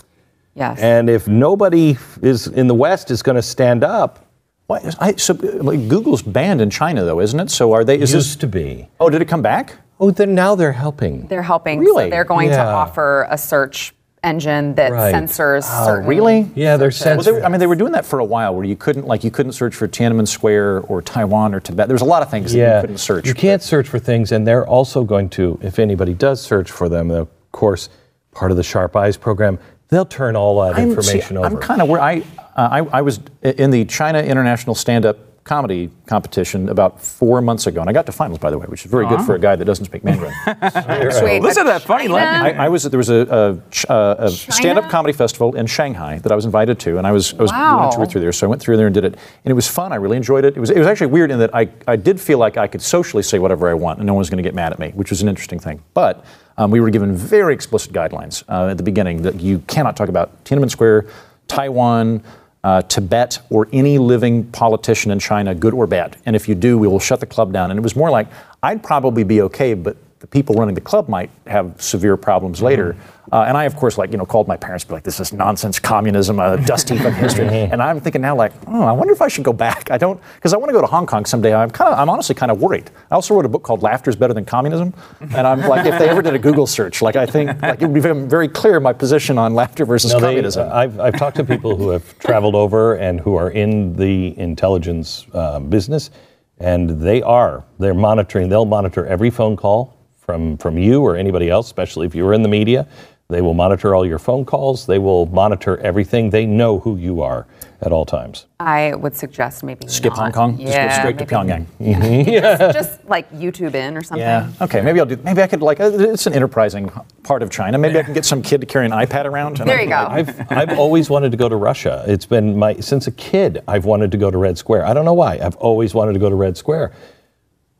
[0.55, 0.79] Yes.
[0.79, 4.25] And if nobody is in the West is going to stand up,
[4.67, 7.49] Why, I, so, like, Google's banned in China though, isn't it?
[7.51, 7.95] So are they?
[7.99, 8.35] Is used this?
[8.37, 8.87] to be.
[8.99, 9.77] Oh, did it come back?
[9.99, 11.27] Oh, then now they're helping.
[11.27, 11.79] They're helping.
[11.79, 12.05] Really?
[12.05, 15.11] So they're going to offer a search engine that Right.
[15.11, 16.05] censors certain.
[16.05, 16.49] Oh, really?
[16.53, 17.25] Yeah, they're searches.
[17.25, 19.07] Well, they, were- I mean, they were doing that for a while, where you couldn't,
[19.07, 21.87] like, you couldn't search for Tiananmen Square or Taiwan or Tibet.
[21.87, 23.27] There was a lot of things that you couldn't search.
[23.27, 26.87] You can't search for things, and they're also going to, if anybody does search for
[26.87, 27.89] them, of course,
[28.31, 29.57] part of the Sharp Eyes program,
[29.89, 31.47] they'll turn all that I'm- information see, over.
[31.47, 32.19] I'm kind of where I,
[32.55, 37.81] uh, I I was in the China International Stand-Up Comedy Competition about four months ago,
[37.81, 39.55] and I got to finals, by the way, which is very good for a guy
[39.55, 40.33] that doesn't speak Mandarin.
[40.45, 42.55] Wait, Listen to that funny China- line.
[42.59, 43.21] I, I was there was a,
[43.65, 47.07] a, ch- uh, a stand-up comedy festival in Shanghai that I was invited to, and
[47.07, 47.79] I was I was Wow.
[47.79, 49.55] doing a tour through there, so I went through there and did it, and it
[49.55, 49.91] was fun.
[49.91, 50.55] I really enjoyed it.
[50.55, 52.81] It was it was actually weird in that I, I did feel like I could
[52.81, 54.89] socially say whatever I want, and no one was going to get mad at me,
[54.91, 55.81] which was an interesting thing.
[55.95, 56.23] But
[56.57, 60.07] um, we were given very explicit guidelines uh, at the beginning that you cannot talk
[60.09, 61.07] about Tiananmen Square,
[61.47, 62.23] Taiwan.
[62.63, 66.17] Uh, Tibet or any living politician in China, good or bad.
[66.25, 67.71] And if you do, we will shut the club down.
[67.71, 68.27] And it was more like,
[68.61, 72.95] I'd probably be okay, but the people running the club might have severe problems later.
[73.31, 75.33] Uh, and I, of course, like you know, called my parents, be like, "This is
[75.33, 79.13] nonsense, communism, a dust heap of history." and I'm thinking now, like, oh, I wonder
[79.13, 79.89] if I should go back.
[79.89, 81.55] I don't, because I want to go to Hong Kong someday.
[81.55, 82.91] I'm kind of, I'm honestly kind of worried.
[83.09, 85.97] I also wrote a book called "Laughter is Better Than Communism," and I'm like, if
[85.97, 88.79] they ever did a Google search, like I think, like it would become very clear
[88.79, 90.69] my position on laughter versus No, they- communism.
[90.71, 95.25] I've, I've talked to people who have traveled over and who are in the intelligence
[95.33, 96.11] uh, business,
[96.59, 97.63] and they are.
[97.79, 98.49] They're monitoring.
[98.49, 99.97] They'll monitor every phone call
[100.31, 102.87] from from you or anybody else, especially if you are in the media.
[103.29, 104.85] They will monitor all your phone calls.
[104.85, 106.29] They will monitor everything.
[106.31, 107.47] They know who you are
[107.81, 108.45] at all times.
[108.59, 110.19] I would suggest maybe Skip not.
[110.19, 112.41] Hong Kong, just go Yeah, straight to maybe- Pyongyang.
[112.41, 114.19] Just, just like YouTube in or something.
[114.27, 114.51] Yeah.
[114.59, 114.81] Okay.
[114.81, 115.15] Maybe I'll do.
[115.23, 115.79] Maybe I could like.
[115.79, 116.91] uh, It's an enterprising
[117.23, 117.77] part of China.
[117.77, 119.61] Maybe I can get some kid to carry an iPad around.
[119.61, 119.95] and There I you go.
[120.17, 122.03] I've I've always wanted to go to Russia.
[122.09, 123.63] It's been my since a kid.
[123.65, 124.85] I've wanted to go to Red Square.
[124.85, 125.39] I don't know why.
[125.41, 126.91] I've always wanted to go to Red Square.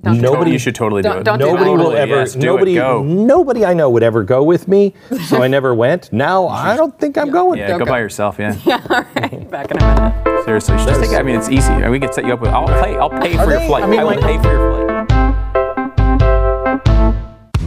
[0.04, 1.24] Nobody, you should totally do Don't- it.
[1.26, 1.78] don't do Nobody that.
[1.78, 2.16] will ever.
[2.16, 2.74] yes, do it, nobody.
[2.76, 3.04] go.
[3.04, 4.94] Nobody I know would ever go with me,
[5.28, 6.12] so I never went.
[6.12, 7.60] Now I don't think I'm going.
[7.60, 8.38] Yeah, go by yourself.
[8.40, 8.82] Yeah, yeah.
[8.90, 9.50] All right.
[9.52, 10.46] Back in a minute.
[10.46, 10.78] seriously.
[10.78, 11.74] Just take, I mean, it's easy.
[11.88, 12.50] We can set you up with.
[12.52, 12.96] I'll pay.
[12.98, 13.84] I'll pay for your they- flight.
[13.84, 14.88] I mean, I will like- pay for your flight.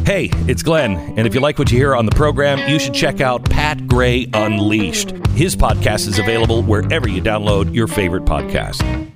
[0.07, 2.93] Hey, it's Glenn, and if you like what you hear on the program, you should
[2.95, 5.13] check out Pat Gray Unleashed.
[5.29, 9.11] His podcast is available wherever you download your favorite podcast.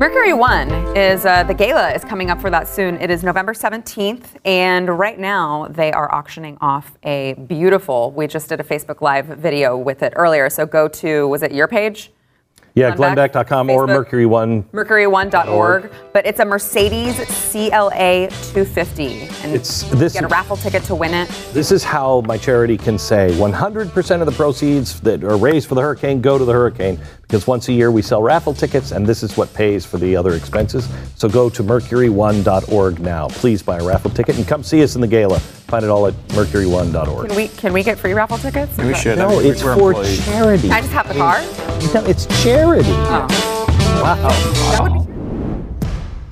[0.00, 2.96] Mercury One is uh, the gala is coming up for that soon.
[2.96, 8.10] It is November 17th, and right now they are auctioning off a beautiful.
[8.10, 11.52] We just did a Facebook Live video with it earlier, so go to was it
[11.52, 12.10] your page?
[12.76, 13.14] Yeah, Glenn
[13.70, 13.86] or.
[13.86, 14.64] Mercury One.
[14.72, 17.14] Mercury1.org, but it's a Mercedes
[17.52, 19.06] CLA 250,
[19.44, 21.28] and It's- you this- get a raffle ticket to win it.
[21.52, 25.76] This is how my charity can say 100% of the proceeds that are raised for
[25.76, 29.06] the hurricane go to the hurricane because once a year we sell raffle tickets and
[29.06, 30.88] this is what pays for the other expenses.
[31.16, 33.28] So go to mercury1.org now.
[33.28, 35.40] Please buy a raffle ticket and come see us in the gala.
[35.40, 37.28] Find it all at mercury1.org.
[37.28, 38.78] Can we can we get free raffle tickets?
[38.78, 39.92] Is that- No, it's for
[40.24, 40.68] charity.
[40.68, 41.40] Can I just have the car?
[41.94, 42.88] No, it's charity.
[42.90, 43.26] Oh.
[44.02, 45.00] Wow.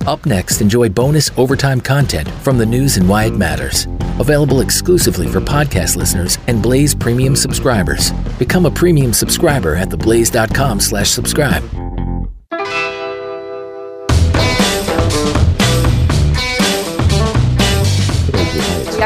[0.05, 3.87] Up next, enjoy bonus overtime content from the news and why it matters.
[4.19, 8.11] Available exclusively for podcast listeners and Blaze Premium subscribers.
[8.37, 11.82] Become a premium subscriber at theblaze.com slash subscribe.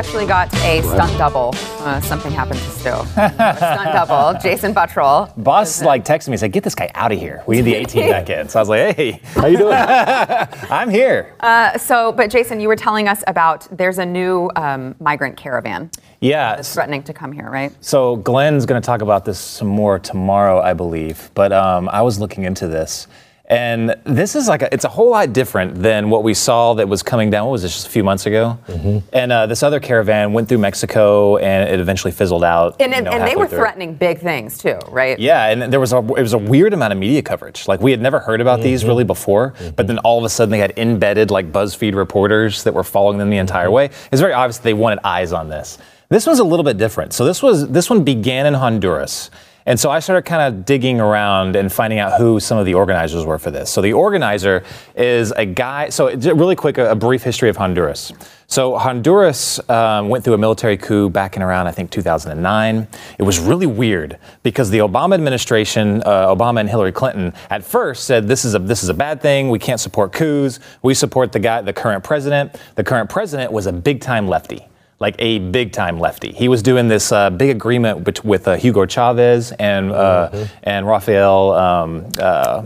[0.08, 1.52] Actually got a stunt double.
[1.80, 2.93] Uh, something happened to Stu.
[3.12, 5.34] Stunt double, Jason Buttrill.
[5.43, 7.43] Boss like texted me and said, "Get this guy out of here.
[7.46, 9.74] We need the 18 back in." So I was like, "Hey, how you doing?
[9.78, 14.96] I'm here." Uh, so, but Jason, you were telling us about there's a new um,
[15.02, 15.91] migrant caravan
[16.22, 16.56] Yeah.
[16.56, 17.74] that's threatening to come here, right?
[17.82, 21.32] So Glenn's going to talk about this some more tomorrow, I believe.
[21.34, 23.08] But um, I was looking into this,
[23.47, 26.89] and this is like a, it's a whole lot different than what we saw that
[26.89, 27.45] was coming down.
[27.45, 27.73] What was this?
[27.73, 28.60] Just a few months ago.
[28.67, 29.07] Mm-hmm.
[29.13, 32.81] And uh, this other caravan went through Mexico, and it eventually fizzled out.
[32.81, 33.60] And, you know, and they were through.
[33.60, 35.17] threatening big things too, right?
[35.17, 37.67] Yeah, and there was a it was a weird amount of media coverage.
[37.67, 38.89] Like we had never heard about these mm-hmm.
[38.89, 39.88] really before, but mm-hmm.
[39.88, 43.29] then all of a sudden they had embedded like BuzzFeed reporters that were following them
[43.29, 43.86] the entire way.
[44.12, 45.77] It's very obvious they wanted eyes on this.
[46.10, 47.13] This was a little bit different.
[47.13, 49.29] So this was this one began in Honduras.
[49.67, 52.73] And so I started kind of digging around and finding out who some of the
[52.73, 53.69] organizers were for this.
[53.69, 54.63] So the organizer
[54.95, 55.89] is a guy.
[55.89, 58.13] So really quick, a, a brief history of Honduras.
[58.47, 62.88] So Honduras um, went through a military coup back in around I think 2009.
[63.19, 68.06] It was really weird because the Obama administration, uh, Obama and Hillary Clinton, at first
[68.06, 69.49] said this is a this is a bad thing.
[69.49, 70.62] We can't support coups.
[70.82, 72.56] We support the guy, the current president.
[72.75, 74.65] The current president was a big time lefty
[74.99, 76.31] like a big time lefty.
[76.31, 80.88] He was doing this uh, big agreement bet- with uh, Hugo Chavez and uh, and
[80.88, 82.63] Rafael um, uh,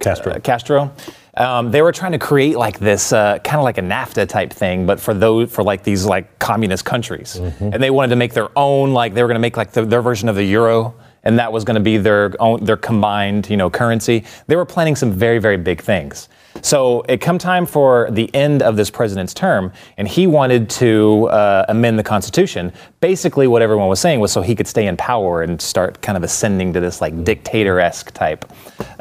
[0.00, 0.40] Castro.
[0.40, 0.92] Castro.
[1.36, 4.52] Um, they were trying to create like this uh, kind of like a NAFTA type
[4.52, 8.34] thing, but for those for like these like communist countries, and they wanted to make
[8.34, 10.94] their own like they were going to make like the, their version of the euro.
[11.22, 14.24] And that was going to be their own, their combined, you know, currency.
[14.46, 16.30] They were planning some very, very big things.
[16.62, 21.28] So it come time for the end of this president's term, and he wanted to
[21.28, 22.72] uh, amend the Constitution.
[23.00, 26.16] Basically, what everyone was saying was so he could stay in power and start kind
[26.16, 28.44] of ascending to this like dictator-esque type,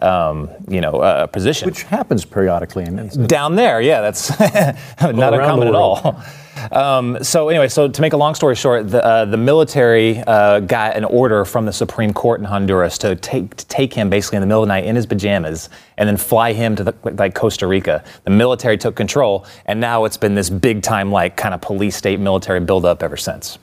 [0.02, 1.68] um, you know, uh, position.
[1.68, 2.86] Which happens periodically.
[2.86, 4.40] In, Down there, yeah, that's
[5.02, 6.22] not uncommon at all.
[6.72, 10.60] Um, so anyway, so to make a long story short, the, uh, the military uh,
[10.62, 14.38] got an order from the Supreme Court in Honduras to take to take him basically
[14.38, 16.93] in the middle of the night in his pajamas and then fly him to the,
[17.04, 18.04] like Costa Rica.
[18.24, 21.95] The military took control, and now it's been this big time like kind of police
[21.95, 23.60] state military buildup ever since.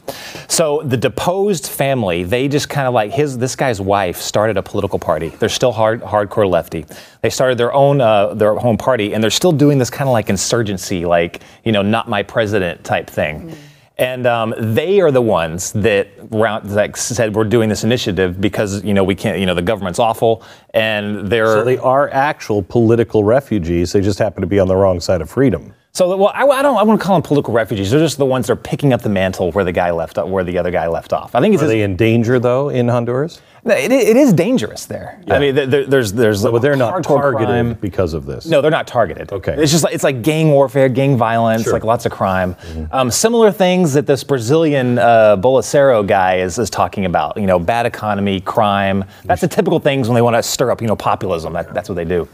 [0.48, 4.62] So the deposed family, they just kind of like his this guy's wife started a
[4.62, 5.28] political party.
[5.28, 6.85] They're still hard hardcore lefty.
[7.22, 10.12] They started their own uh, their own party, and they're still doing this kind of
[10.12, 13.55] like insurgency, like you know, not my president type thing.
[13.99, 18.85] And um, they are the ones that round, like said we're doing this initiative because
[18.85, 20.42] you know we can't you know the government's awful
[20.75, 23.92] and they're So they are actual political refugees.
[23.92, 25.72] They just happen to be on the wrong side of freedom.
[25.96, 26.76] So, well, I, I don't.
[26.76, 27.90] I want to call them political refugees.
[27.90, 30.44] They're just the ones that are picking up the mantle where the guy left, where
[30.44, 31.35] the other guy left off.
[31.35, 33.40] I think it's Are they in danger though in Honduras?
[33.64, 35.18] It, it is dangerous there.
[35.30, 37.72] I mean, there, there's there's But they're not targeted crime.
[37.80, 38.44] because of this.
[38.44, 39.32] No, they're not targeted.
[39.32, 39.54] Okay.
[39.56, 41.72] It's just like it's like gang warfare, gang violence, Sure.
[41.72, 42.56] like lots of crime.
[42.92, 47.38] Um, similar things that this Brazilian uh, Bolsonaro guy is, is talking about.
[47.38, 49.02] You know, bad economy, crime.
[49.24, 51.54] That's the typical things when they want to stir up, you know, populism.
[51.54, 52.28] That, that's what they do.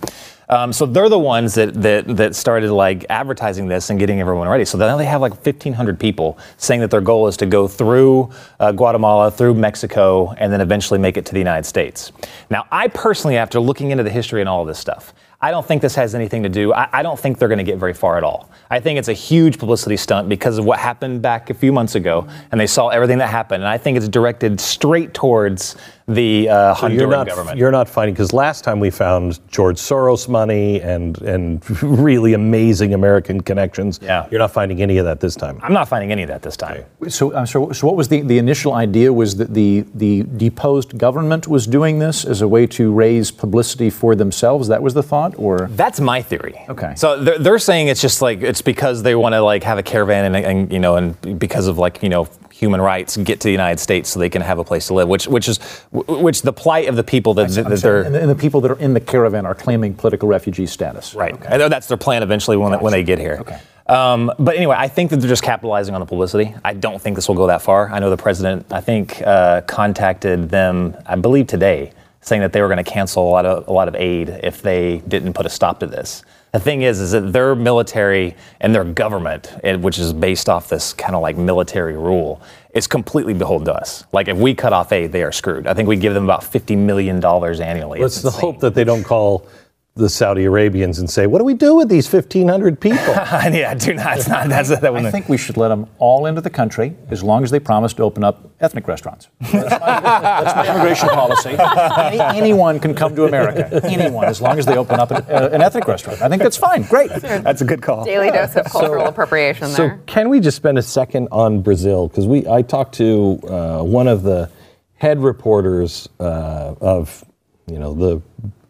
[0.53, 4.49] Um, so they're the ones that, that that started like advertising this and getting everyone
[4.49, 4.67] ready.
[4.67, 8.29] So now they have like 1,500 people saying that their goal is to go through
[8.61, 12.12] uh, Guatemala, through Mexico, and then eventually make it to the United States.
[12.51, 15.67] Now, I personally, after looking into the history and all of this stuff, I don't
[15.67, 16.75] think this has anything to do.
[16.75, 18.51] I, I don't think they're going to get very far at all.
[18.71, 21.95] I think it's a huge publicity stunt because of what happened back a few months
[21.95, 23.62] ago, and they saw everything that happened.
[23.62, 25.77] And I think it's directed straight towards
[26.14, 27.59] the uh, So Honduran you're not government.
[27.59, 32.94] you're not finding because last time we found George Soros money and and really amazing
[32.94, 33.98] American connections.
[34.03, 34.27] Yeah.
[34.31, 35.59] You're not finding any of that this time.
[35.62, 36.85] I'm not finding any of that this time.
[37.09, 39.12] So, uh, so, so what was the, the initial idea?
[39.12, 43.90] Was that the, the deposed government was doing this as a way to raise publicity
[43.90, 44.68] for themselves?
[44.68, 46.55] That was the thought, or That's my theory.
[46.68, 46.94] Okay.
[46.96, 49.83] So they're, they're saying it's just like it's because they want to like have a
[49.83, 52.29] caravan and, and you know and because of like you know
[52.62, 55.09] human rights get to the United States so they can have a place to live,
[55.09, 55.59] which which is
[55.90, 58.79] which the plight of the people that, that, that they're and, the, people that are
[58.79, 61.14] in the caravan are claiming political refugee status.
[61.14, 61.35] Right.
[61.51, 63.38] I know that's their plan eventually when, when they get here.
[63.40, 63.59] Okay.
[63.88, 66.55] Um, but anyway, I think that they're just capitalizing on the publicity.
[66.64, 67.90] I don't think this will go that far.
[67.90, 72.62] I know the president, I think, uh, contacted them, I believe today, saying that they
[72.62, 75.46] were going to cancel a lot of a lot of aid if they didn't put
[75.46, 76.22] a stop to this.
[76.53, 80.93] The thing is, is that their military and their government, which is based off this
[80.93, 82.43] kind of like military rule,
[82.75, 84.05] is completely beholden to us.
[84.12, 85.67] Like if we cut off aid, they are screwed.
[85.67, 88.01] I think we give them about fifty million dollars annually.
[88.01, 89.47] Let's the hope that they don't call
[89.94, 93.92] the Saudi Arabians and say, "What do we do with these 1,500 people?" yeah, do
[93.92, 94.16] not.
[94.16, 97.22] It's not that's that I think we should let them all into the country as
[97.22, 99.28] long as they promise to open up ethnic restaurants.
[99.40, 101.57] That's my, that's my immigration policy.
[101.59, 103.81] Any, anyone can come to America.
[103.85, 106.22] Anyone, as long as they open up an, uh, an ethnic restaurant.
[106.22, 106.83] I think that's fine.
[106.85, 107.11] Great.
[107.11, 108.05] That's a good call.
[108.05, 110.00] Daily dose of cultural appropriation So there.
[110.07, 112.07] can we just spend a second on Brazil?
[112.09, 114.48] Because we, I talked to uh, one of the
[114.94, 117.24] head reporters uh, of,
[117.66, 118.22] you know, the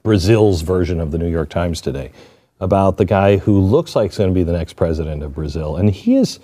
[0.03, 2.13] Brazil's version of the New York Times today
[2.61, 5.77] about the guy who looks like he's going to be the next president of Brazil,
[5.77, 6.39] and he is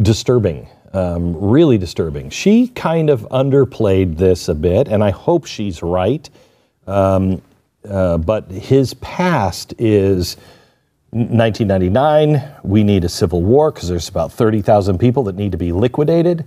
[0.00, 2.30] disturbing, um, really disturbing.
[2.30, 6.28] She kind of underplayed this a bit, and I hope she's right.
[6.86, 7.40] Um,
[7.88, 10.36] uh, but his past is
[11.10, 15.70] 1999, we need a civil war because there's about 30,000 people that need to be
[15.70, 16.44] liquidated.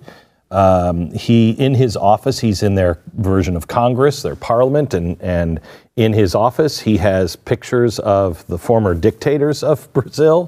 [0.50, 5.60] Um, he, in his office, he's in their version of Congress, their parliament, and, and
[5.98, 10.48] in his office, he has pictures of the former dictators of Brazil.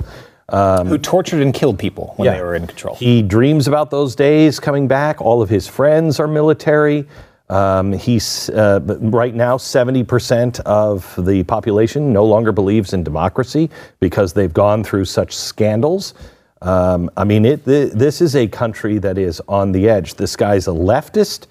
[0.49, 2.37] Um, Who tortured and killed people when Yeah.
[2.37, 2.95] they were in control.
[2.95, 5.21] he dreams about those days coming back.
[5.21, 7.05] All of his friends are military.
[7.49, 14.33] Um, he's uh, right now 70% of the population no longer believes in democracy because
[14.33, 16.13] they've gone through such scandals.
[16.61, 20.15] Um, I mean, it, th- this is a country that is on the edge.
[20.15, 21.47] This guy's a leftist,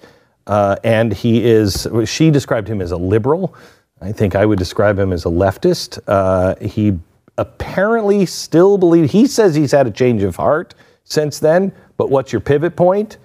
[0.47, 1.87] uh, and he is.
[2.05, 3.55] She described him as a liberal.
[4.01, 5.99] I think I would describe him as a leftist.
[6.07, 6.97] Uh, he
[7.37, 9.11] apparently still believes.
[9.11, 11.73] He says he's had a change of heart since then.
[11.97, 13.17] But what's your pivot point?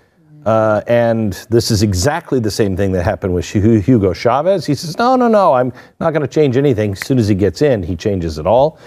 [0.44, 4.66] Uh, and this is exactly the same thing that happened with Hugo Chavez.
[4.66, 7.34] He says, "No, no, no, I'm not going to change anything." As soon as he
[7.34, 8.78] gets in, he changes it all.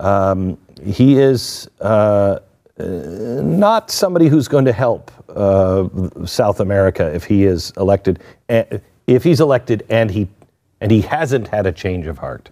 [0.00, 2.38] Um, he is uh,
[2.78, 5.88] not somebody who's going to help uh,
[6.26, 8.20] South America if he is elected.
[8.48, 8.64] eh,
[9.06, 10.28] If he's elected and he
[10.80, 12.50] and he hasn't had a change of heart.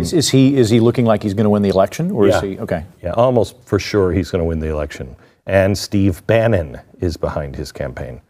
[0.00, 2.36] is, is he is he looking like he's going to win the election, or Yeah.
[2.36, 2.84] is he okay?
[3.02, 5.14] Yeah, almost for sure he's going to win the election.
[5.46, 8.20] And Steve Bannon is behind his campaign.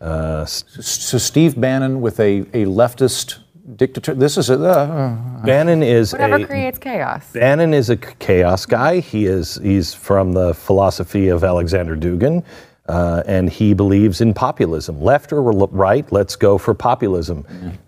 [0.00, 3.38] Uh, s- So Steve Bannon with a, a leftist
[3.76, 4.14] dictator.
[4.14, 4.60] This is a.
[4.60, 7.32] Uh, Bannon is Whatever a creates chaos.
[7.32, 9.00] Bannon is a c- chaos guy.
[9.00, 12.44] He is he's from the philosophy of Alexander Dugin,
[12.88, 16.10] uh, and he believes in populism, left or right.
[16.12, 17.46] Let's go for populism,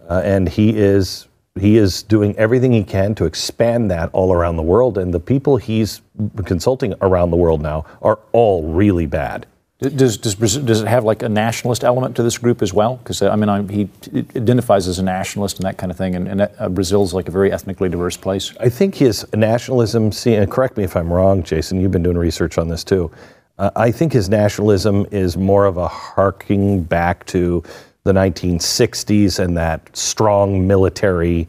[0.08, 4.56] uh, and he is he is doing everything he can to expand that all around
[4.56, 4.96] the world.
[4.96, 6.00] And the people he's
[6.46, 9.46] consulting around the world now are all really bad.
[9.82, 12.96] Does, does, does it have like a nationalist element to this group as well?
[12.96, 13.88] Because I mean, I, he
[14.36, 17.32] identifies as a nationalist and that kind of thing, and, and uh, Brazil's like a
[17.32, 18.54] very ethnically diverse place.
[18.60, 22.58] I think his nationalism, and correct me if I'm wrong, Jason, you've been doing research
[22.58, 23.10] on this too.
[23.58, 27.62] Uh, I think his nationalism is more of a harking back to
[28.04, 31.48] the 1960s and that strong military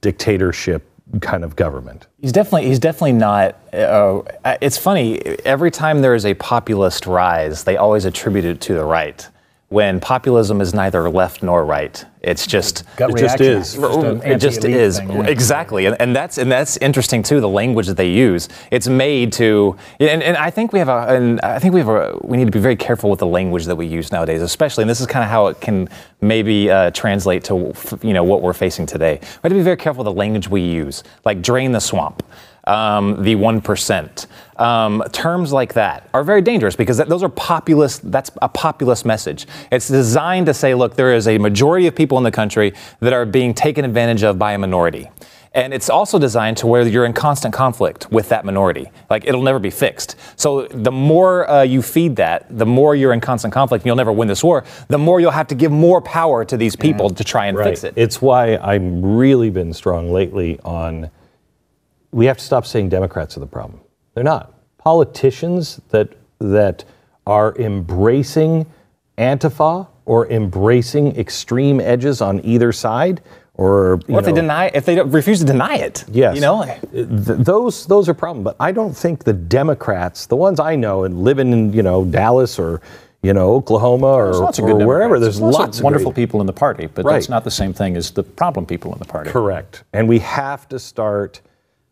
[0.00, 0.88] dictatorship
[1.20, 2.06] kind of government.
[2.20, 3.56] He's definitely he's definitely not.
[3.72, 4.22] Uh,
[4.60, 5.20] it's funny.
[5.44, 9.26] Every time there is a populist rise, they always attribute it to the right.
[9.68, 13.74] When populism is neither left nor right, it's just Gut It just is.
[13.74, 15.26] Just it just is thing, yeah.
[15.26, 17.40] exactly, and, and that's and that's interesting too.
[17.40, 21.06] The language that they use, it's made to, and, and I think we have a,
[21.06, 23.66] and I think we have a, we need to be very careful with the language
[23.66, 25.88] that we use nowadays, especially, and this is kind of how it can
[26.20, 29.20] maybe uh, translate to you know what we're facing today.
[29.20, 32.24] We have to be very careful with the language we use, like drain the swamp
[32.66, 34.26] um, the 1%.
[34.56, 39.04] Um, terms like that are very dangerous because that, those are populist, that's a populist
[39.04, 39.46] message.
[39.70, 43.12] It's designed to say, look, there is a majority of people in the country that
[43.12, 45.10] are being taken advantage of by a minority.
[45.52, 48.90] And it's also designed to where you're in constant conflict with that minority.
[49.08, 50.16] Like it'll never be fixed.
[50.36, 53.96] So the more uh, you feed that, the more you're in constant conflict and you'll
[53.96, 57.08] never win this war, the more you'll have to give more power to these people
[57.08, 57.68] to try and Right.
[57.68, 57.94] fix it.
[57.96, 61.08] It's why I've really been strong lately on
[62.16, 63.78] we have to stop saying Democrats are the problem.
[64.14, 64.54] They're not.
[64.78, 66.08] Politicians that
[66.40, 66.84] that
[67.26, 68.64] are embracing
[69.18, 73.20] Antifa or embracing extreme edges on either side
[73.54, 76.34] or if they deny, if they don't- refuse to deny it, Yes.
[76.36, 77.06] you know, Th-
[77.52, 78.44] those those are problem.
[78.44, 82.04] But I don't think the Democrats, the ones I know, and living in you know
[82.06, 82.80] Dallas or
[83.22, 85.22] you know Oklahoma or, lots of or wherever, Democrats.
[85.22, 87.14] there's lots, lots of wonderful great- people in the party, but Right.
[87.14, 89.30] that's not the same thing as the problem people in the party.
[89.30, 89.82] Correct.
[89.92, 91.40] And we have to start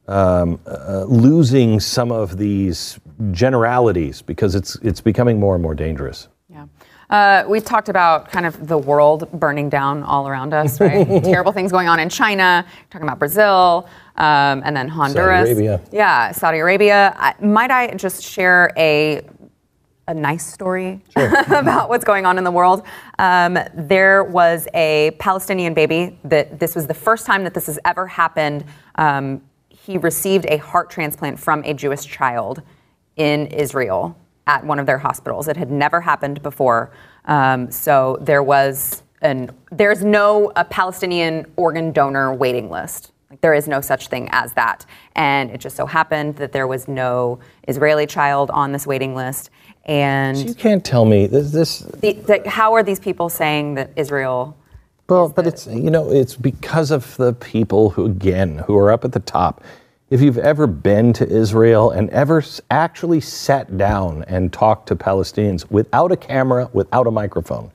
[0.08, 2.98] um, uh, losing some of these
[3.30, 6.28] generalities because it's it's becoming more and more dangerous.
[7.10, 11.06] Uh, we've talked about kind of the world burning down all around us, right?
[11.22, 15.48] Terrible things going on in China, talking about Brazil, um, and then Honduras.
[15.48, 15.80] Arabia.
[15.92, 17.14] Yeah, Saudi Arabia.
[17.16, 19.22] I, might I just share a
[20.06, 22.84] a nice story about what's going on in the world.
[23.18, 27.78] Um, there was a Palestinian baby that this was the first time that this has
[27.86, 28.66] ever happened.
[28.96, 29.40] Um,
[29.84, 32.62] he received a heart transplant from a Jewish child
[33.16, 34.16] in Israel
[34.46, 35.46] at one of their hospitals.
[35.46, 36.90] It had never happened before.
[37.26, 43.12] Um, so there was an there's no a Palestinian organ donor waiting list.
[43.28, 44.86] Like there is no such thing as that.
[45.16, 49.50] And it just so happened that there was no Israeli child on this waiting list.
[49.84, 51.52] And You can't tell me this.
[51.52, 54.56] this the, the, how are these people saying that Israel?
[55.08, 59.04] Well, but it's you know it's because of the people who again who are up
[59.04, 59.62] at the top.
[60.10, 65.70] If you've ever been to Israel and ever actually sat down and talked to Palestinians
[65.70, 67.72] without a camera, without a microphone,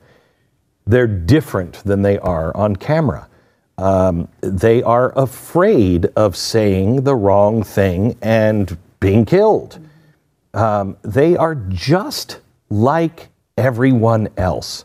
[0.86, 3.28] they're different than they are on camera.
[3.78, 9.78] Um, they are afraid of saying the wrong thing and being killed.
[10.52, 14.84] Um, they are just like everyone else.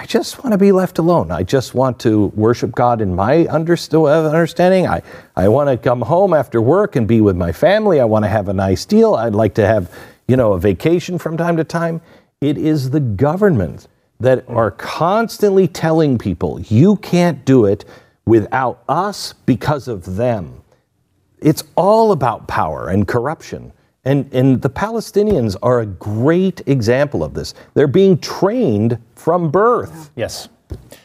[0.00, 1.30] I just want to be left alone.
[1.30, 4.86] I just want to worship God in my underst- understanding.
[4.86, 5.02] I,
[5.36, 8.00] I want to come home after work and be with my family.
[8.00, 9.14] I want to have a nice deal.
[9.14, 9.94] I'd like to have,
[10.26, 12.00] you know, a vacation from time to time.
[12.40, 13.88] It is the government
[14.20, 17.84] that are constantly telling people you can't do it
[18.24, 20.60] without us because of them
[21.40, 23.72] it's all about power and corruption.
[24.04, 27.54] And, and the Palestinians are a great example of this.
[27.74, 30.10] They're being trained from birth.
[30.16, 30.48] Yes.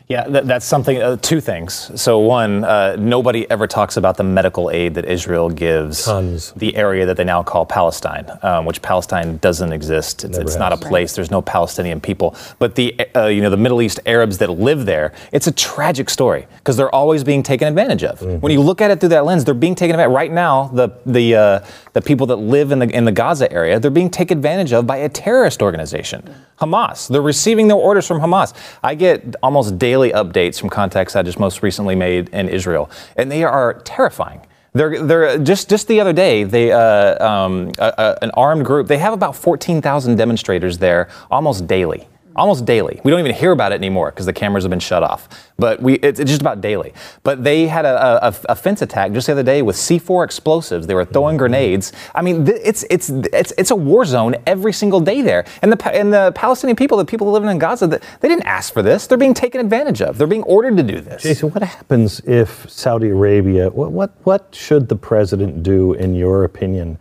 [0.07, 1.99] Yeah, that, that's something, uh, two things.
[1.99, 6.07] So, one, uh, nobody ever talks about the medical aid that Israel gives
[6.55, 10.23] the area that they now call Palestine, um, which Palestine doesn't exist.
[10.23, 10.85] It's, it's not a has.
[10.85, 11.15] place.
[11.15, 12.35] There's no Palestinian people.
[12.59, 16.11] But the, uh, you know, the Middle East Arabs that live there, it's a tragic
[16.11, 18.21] story because they're always being taken advantage of.
[18.21, 20.13] When you look at it through that lens, they're being taken advantage.
[20.13, 23.79] Right now, the, the, uh, the people that live in the, in the Gaza area,
[23.79, 26.21] they're being taken advantage of by a terrorist organization,
[26.59, 27.07] Hamas.
[27.07, 28.53] They're receiving their orders from Hamas.
[28.83, 33.31] I get almost daily updates from contacts I just most recently made in Israel, and
[33.31, 34.41] they are terrifying.
[34.73, 36.43] They're, they're just just the other day.
[36.43, 38.87] They uh, um, a, a- an armed group.
[38.87, 42.07] They have about fourteen thousand demonstrators there almost daily.
[42.35, 42.99] Almost daily.
[43.03, 45.29] We don't even hear about it anymore because the cameras have been shut off.
[45.57, 46.93] But we, it's, it's just about daily.
[47.23, 50.85] But they had a, a, a fence attack just the other day with C4 explosives.
[50.85, 51.93] They were throwing grenades.
[52.13, 55.45] I mean, th- it's it's it's it's a war zone every single day there.
[55.61, 58.73] And the and the Palestinian people, the people living in Gaza, th- they didn't ask
[58.73, 59.07] for this.
[59.07, 60.17] They're being taken advantage of.
[60.17, 61.23] They're being ordered to do this.
[61.23, 66.43] Jason, what happens if Saudi Arabia, what, what, what should the president do, in your
[66.43, 66.97] opinion,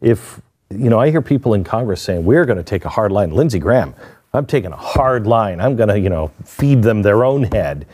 [0.00, 3.12] if, you know, I hear people in Congress saying, we're going to take a hard
[3.12, 3.30] line.
[3.30, 3.94] Lindsey Graham,
[4.32, 5.60] I'm taking a hard line.
[5.60, 7.86] I'm going to, you know, feed them their own head.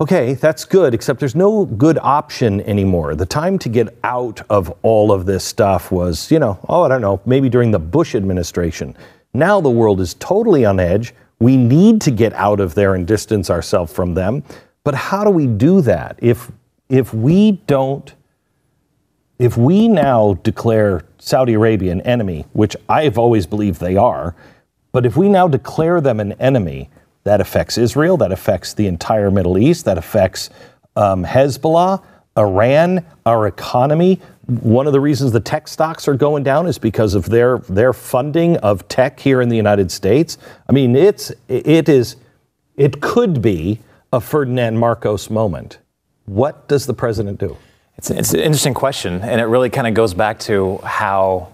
[0.00, 3.16] Okay, that's good, except there's no good option anymore.
[3.16, 6.88] The time to get out of all of this stuff was, you know, oh, I
[6.88, 8.96] don't know, maybe during the Bush administration.
[9.34, 11.14] Now the world is totally on edge.
[11.40, 14.44] We need to get out of there and distance ourselves from them.
[14.84, 16.50] But how do we do that if
[16.88, 18.14] if we don't
[19.38, 24.34] if we now declare Saudi Arabia an enemy, which I've always believed they are,
[24.92, 26.90] but if we now declare them an enemy,
[27.28, 30.48] that affects Israel, that affects the entire Middle East, that affects
[30.96, 32.02] um, Hezbollah,
[32.38, 34.20] Iran, our economy.
[34.46, 37.92] One of the reasons the tech stocks are going down is because of their their
[37.92, 40.38] funding of tech here in the United States.
[40.68, 42.16] I mean, it's it is
[42.76, 43.80] it could be
[44.10, 45.78] a Ferdinand Marcos moment.
[46.24, 47.58] What does the president do?
[47.98, 51.52] It's, it's an interesting question, and it really kind of goes back to how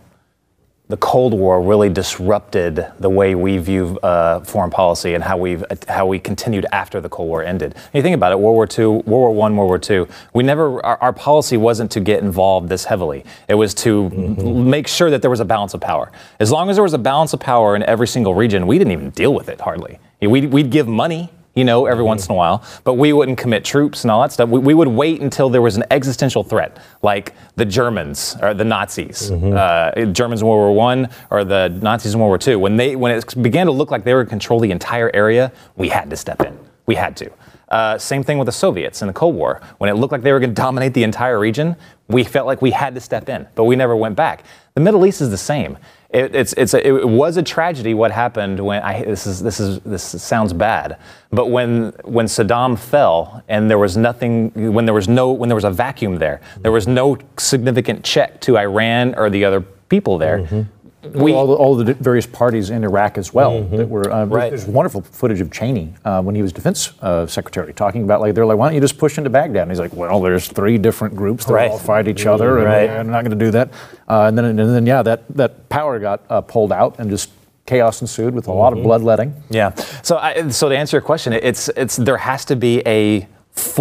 [0.88, 5.58] the Cold War really disrupted the way we view uh, foreign policy and how we
[5.88, 7.72] how we continued after the Cold War ended.
[7.74, 10.06] And you think about it, World War II, World War One, World War Two.
[10.34, 13.24] We never our, our policy wasn't to get involved this heavily.
[13.48, 14.70] It was to Mm-hmm.
[14.70, 16.12] make sure that there was a balance of power.
[16.38, 18.92] As long as there was a balance of power in every single region, we didn't
[18.92, 19.98] even deal with it hardly.
[20.20, 21.30] We'd, we'd give money.
[21.54, 24.32] You know, every once in a while, but we wouldn't commit troops and all that
[24.32, 24.48] stuff.
[24.48, 28.64] We, we would wait until there was an existential threat, like the Germans or the
[28.64, 32.58] Nazis, uh, Germans in World War One or the Nazis in World War Two.
[32.58, 35.88] When they when it began to look like they were control the entire area, we
[35.88, 36.58] had to step in.
[36.86, 37.30] We had to.
[37.68, 39.60] Uh, same thing with the Soviets in the Cold War.
[39.78, 41.76] When it looked like they were going to dominate the entire region,
[42.08, 44.44] we felt like we had to step in, but we never went back.
[44.74, 45.78] The Middle East is the same.
[46.14, 49.58] It, it's, it's a, it was a tragedy what happened when I, this is this
[49.58, 50.98] is this sounds bad,
[51.30, 55.56] but when when Saddam fell and there was nothing when there was no when there
[55.56, 60.16] was a vacuum there, there was no significant check to Iran or the other people
[60.16, 60.38] there.
[60.38, 60.83] Mm-hmm.
[61.12, 63.76] We, all, the, all the various parties in Iraq as well Mm-hmm.
[63.76, 64.10] that were.
[64.10, 64.48] Uh, Right.
[64.50, 68.34] There's wonderful footage of Cheney uh, when he was defense uh, secretary talking about like
[68.34, 69.62] they're like, why don't you just push into Baghdad?
[69.62, 71.70] And he's like, well, there's three different groups that Right.
[71.70, 72.86] all fight each other, and Right.
[72.86, 73.70] they're not going to do that.
[74.08, 77.30] Uh, and then and then yeah, that that power got uh, pulled out and just
[77.66, 78.86] chaos ensued with a lot of Mm-hmm.
[78.88, 79.34] bloodletting.
[79.50, 79.74] Yeah.
[80.02, 83.26] So, I, so to answer your question, it's it's there has to be a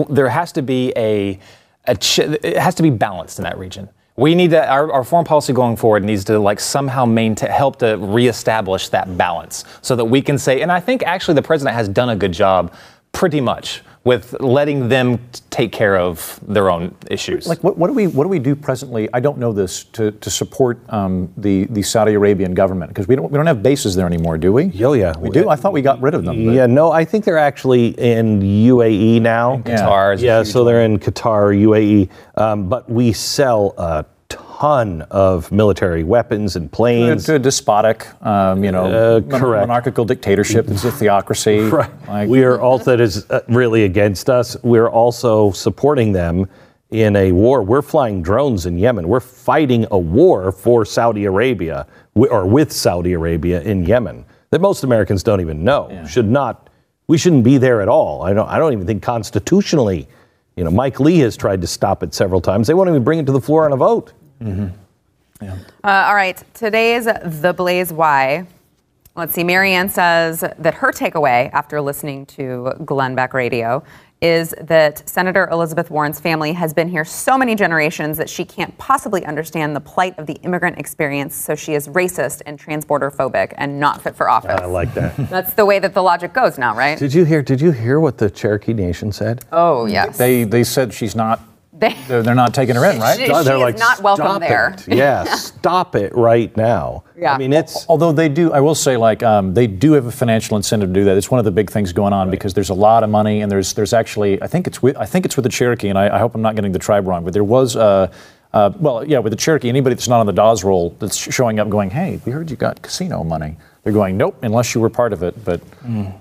[0.09, 1.39] there has to be a,
[1.87, 3.89] a ch- it has to be balanced in that region.
[4.15, 7.77] We need to our, our foreign policy going forward needs to like somehow maintain help
[7.77, 10.61] to reestablish that balance so that we can say.
[10.61, 12.73] And I think actually the president has done a good job,
[13.11, 17.47] pretty much, with letting them t- take care of their own issues.
[17.47, 19.07] Like what, what do we what do we do presently?
[19.13, 23.15] I don't know this to, to support um, the the Saudi Arabian government because we
[23.15, 24.71] don't we don't have bases there anymore, do we?
[24.83, 25.47] Oh yeah, we do.
[25.49, 26.45] I thought we got rid of them.
[26.45, 29.57] but- Yeah, no, I think they're actually in UAE now.
[29.59, 32.09] Qatar is Yeah, so they're in Qatar, UAE.
[32.35, 34.03] Um, but we sell a
[34.63, 37.25] ton of military weapons and planes.
[37.25, 40.69] to a despotic, um, you know, Uh, mon- monarchical dictatorship.
[40.69, 41.69] It's a theocracy.
[41.73, 41.89] Right.
[42.07, 44.55] Like, we are all that is uh, really against us.
[44.63, 46.47] We're also supporting them
[46.91, 47.61] in a war.
[47.61, 49.05] We're flying drones in Yemen.
[49.09, 51.85] We're fighting a war for Saudi Arabia
[52.15, 55.89] or with Saudi Arabia in Yemen that most Americans don't even know.
[56.07, 56.69] Should not.
[57.07, 58.21] We shouldn't be there at all.
[58.21, 58.47] I don't.
[58.47, 60.07] I don't even think constitutionally.
[60.55, 62.67] You know, Mike Lee has tried to stop it several times.
[62.67, 64.13] They won't even bring it to the floor on a vote.
[65.83, 68.45] Uh, all right, today's The Blaze Why.
[69.15, 73.83] Let's see, Marianne says that her takeaway after listening to Glenn Beck Radio
[74.23, 78.75] is that Senator Elizabeth Warren's family has been here so many generations that she can't
[78.77, 83.53] possibly understand the plight of the immigrant experience, so she is racist and transborder phobic
[83.57, 84.61] and not fit for office.
[84.61, 85.17] I like that.
[85.29, 86.97] That's the way that the logic goes now, right?
[86.97, 87.41] did you hear?
[87.41, 89.43] Did you hear what the Cherokee Nation said?
[89.51, 90.17] Oh, yes.
[90.17, 91.41] They they said she's not.
[91.75, 93.17] They- They're, they're not taking her in, right?
[93.17, 94.95] She- she is not welcome "Stop there." It.
[94.95, 97.03] yeah, stop it right now.
[97.17, 97.33] Yeah.
[97.33, 100.11] I mean, it's Although they do, I will say, like um, they do have a
[100.11, 101.17] financial incentive to do that.
[101.17, 103.51] It's one of the big things going on because there's a lot of money, and
[103.51, 106.15] there's there's actually, I think it's with, I think it's with the Cherokee, and I,
[106.15, 107.75] I hope I'm not getting the tribe wrong, but there was.
[107.75, 108.11] Uh,
[108.53, 111.59] uh, well, yeah, with the Cherokee, anybody that's not on the Dawes roll that's showing
[111.59, 113.57] up going, hey, we heard you got casino money.
[113.83, 115.43] They're going, nope, unless you were part of it.
[115.43, 115.59] But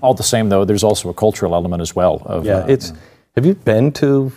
[0.00, 2.22] all the same, though, there's also a cultural element as well.
[2.24, 2.60] Of, yeah.
[2.60, 2.94] uh, It's.
[3.36, 4.32] Have you been to the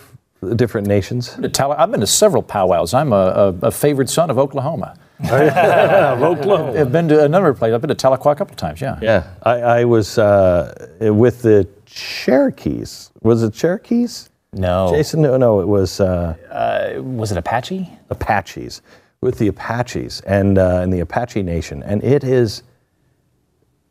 [0.56, 1.36] different nations?
[1.38, 2.94] I've been to several powwows.
[2.94, 3.16] I'm a,
[3.62, 4.96] a, a favored son of Oklahoma.
[5.24, 6.78] Oklahoma.
[6.78, 7.74] I've been to a number of places.
[7.74, 8.98] I've been to Tahlequah a couple times, yeah.
[9.00, 13.10] Yeah, I, I was uh, with the Cherokees.
[13.22, 14.28] Was it Cherokees?
[14.52, 14.90] no.
[14.92, 17.88] Jason, no, no, it was uh, Uh, was it Apache?
[18.10, 18.82] Apaches.
[19.22, 22.62] With the Apaches and uh, and the Apache Nation, and it is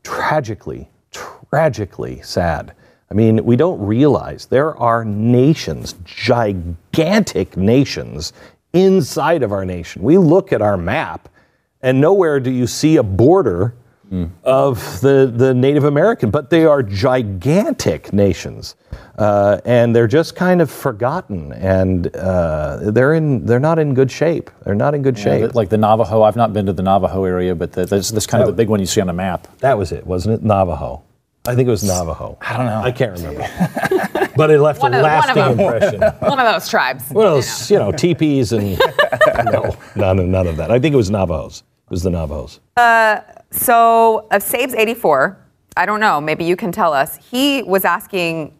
[0.04, 0.90] tragically,
[1.50, 2.74] tragically sad.
[3.16, 8.34] I mean, we don't realize there are nations, gigantic nations
[8.74, 10.02] inside of our nation.
[10.04, 11.30] We look at our map,
[11.82, 13.74] and nowhere do you see a border
[14.44, 18.76] of the, the Native American, but they are gigantic nations.
[19.18, 24.12] Uh, and they're just kind of forgotten, and uh, they're in they're not in good
[24.12, 24.52] shape.
[24.66, 25.56] They're not in good Yeah, shape.
[25.56, 26.22] like the Navajo.
[26.22, 28.68] I've not been to the Navajo area, but the, that's, that's kind of the big
[28.68, 29.48] one you see on the map.
[29.60, 30.44] That was it, wasn't it?
[30.46, 31.02] Navajo.
[31.48, 32.38] I think it was Navajo.
[32.42, 32.82] I don't know.
[32.82, 33.48] I can't remember.
[34.36, 35.60] but it left One a of- one of lasting them.
[35.60, 36.02] impression.
[36.30, 37.10] One of those tribes.
[37.10, 38.78] One of those, you know, teepees and
[39.46, 40.72] no, none of, none of that.
[40.72, 41.64] I think it was Navajos.
[41.86, 42.60] It was the Navajos.
[43.52, 45.38] So, of Saves 84,
[45.78, 47.18] I don't know, maybe you can tell us.
[47.32, 48.54] He was asking,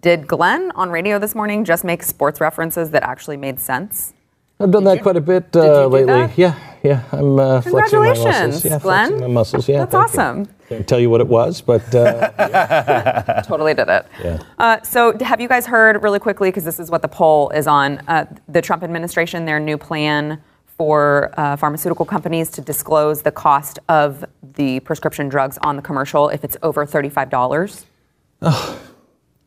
[0.00, 4.12] did Glenn on radio this morning just make sports references that actually made sense?
[4.58, 6.06] I've done that quite a bit you uh, do lately.
[6.12, 6.38] that?
[6.38, 7.02] Yeah, yeah.
[7.12, 8.64] I'm uh, flexing my Congratulations, muscles.
[8.64, 9.06] Yeah, Glenn.
[9.08, 9.68] flexing my muscles.
[9.68, 10.20] Yeah, That's thank you.
[10.20, 10.48] awesome.
[10.68, 14.06] Can't tell you what it was, but uh, Totally did it.
[14.22, 14.38] yeah.
[14.58, 17.66] Uh, so, have you guys heard really quickly, because this is what the poll is
[17.66, 23.30] on, uh, the Trump administration, their new plan for uh, pharmaceutical companies to disclose the
[23.30, 24.24] cost of
[24.54, 27.84] the prescription drugs on the commercial if it's over $35.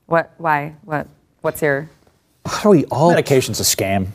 [0.06, 0.34] What?
[0.38, 0.76] Why?
[0.84, 1.08] What?
[1.42, 1.90] What's your?
[2.46, 3.10] How do we all?
[3.10, 4.08] Medication's a scam.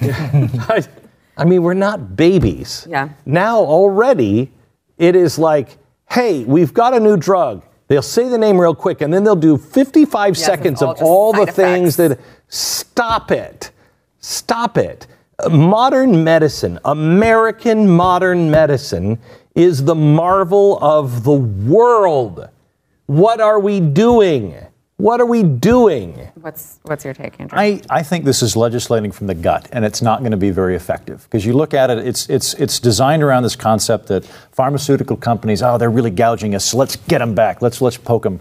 [0.00, 0.82] I,
[1.36, 2.86] I mean, we're not babies.
[2.88, 3.10] Yeah.
[3.26, 4.52] Now already,
[4.98, 5.78] it is like,
[6.10, 7.64] hey, we've got a new drug.
[7.88, 11.02] They'll say the name real quick, and then they'll do 55 Yes, seconds all of
[11.02, 12.18] all the side things that.
[12.48, 13.72] Stop it.
[14.20, 15.06] Stop it.
[15.38, 19.18] Uh, Modern medicine, American modern medicine,
[19.54, 22.48] is the marvel of the world.
[23.06, 24.54] What are we doing?
[24.96, 26.30] What are we doing?
[26.40, 27.58] What's What's your take, Andrew?
[27.58, 30.50] I, I think this is legislating from the gut, and it's not going to be
[30.50, 34.24] very effective because you look at it, it's it's it's designed around this concept that
[34.52, 38.22] pharmaceutical companies, oh, they're really gouging us, so let's get them back, let's let's poke
[38.22, 38.38] them.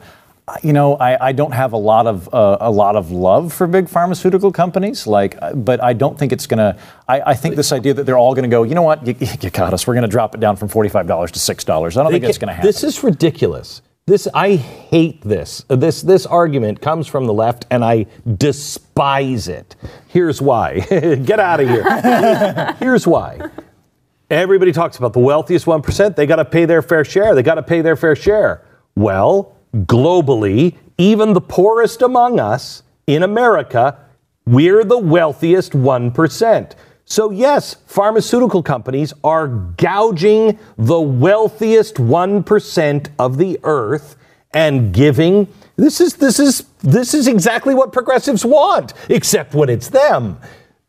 [0.62, 3.66] You know, I, I don't have a lot of uh, a lot of love for
[3.66, 6.78] big pharmaceutical companies, like, uh, but I don't think it's going to.
[7.08, 9.16] I, I think this idea that they're all going to go, you know what, you,
[9.42, 11.64] you got us, we're going to drop it down from forty five dollars to six
[11.64, 11.98] dollars.
[11.98, 12.68] I don't They think it's going to happen.
[12.68, 13.82] This is ridiculous.
[14.06, 15.64] This I hate this.
[15.70, 18.06] This this argument comes from the left, and I
[18.38, 19.78] despise it.
[20.10, 20.80] Here's why.
[20.90, 22.74] Get out of here.
[22.80, 23.50] Here's why.
[24.30, 26.18] Everybody talks about the wealthiest one percent.
[26.18, 27.34] They got to pay their fair share.
[27.34, 28.66] They got to pay their fair share.
[28.96, 33.98] Well, globally, even the poorest among us in America,
[34.46, 36.76] we're the wealthiest one percent.
[37.06, 44.16] So, yes, pharmaceutical companies are gouging the wealthiest 1% of the earth
[44.54, 49.90] and giving this is this is this is exactly what progressives want, except when it's
[49.90, 50.38] them.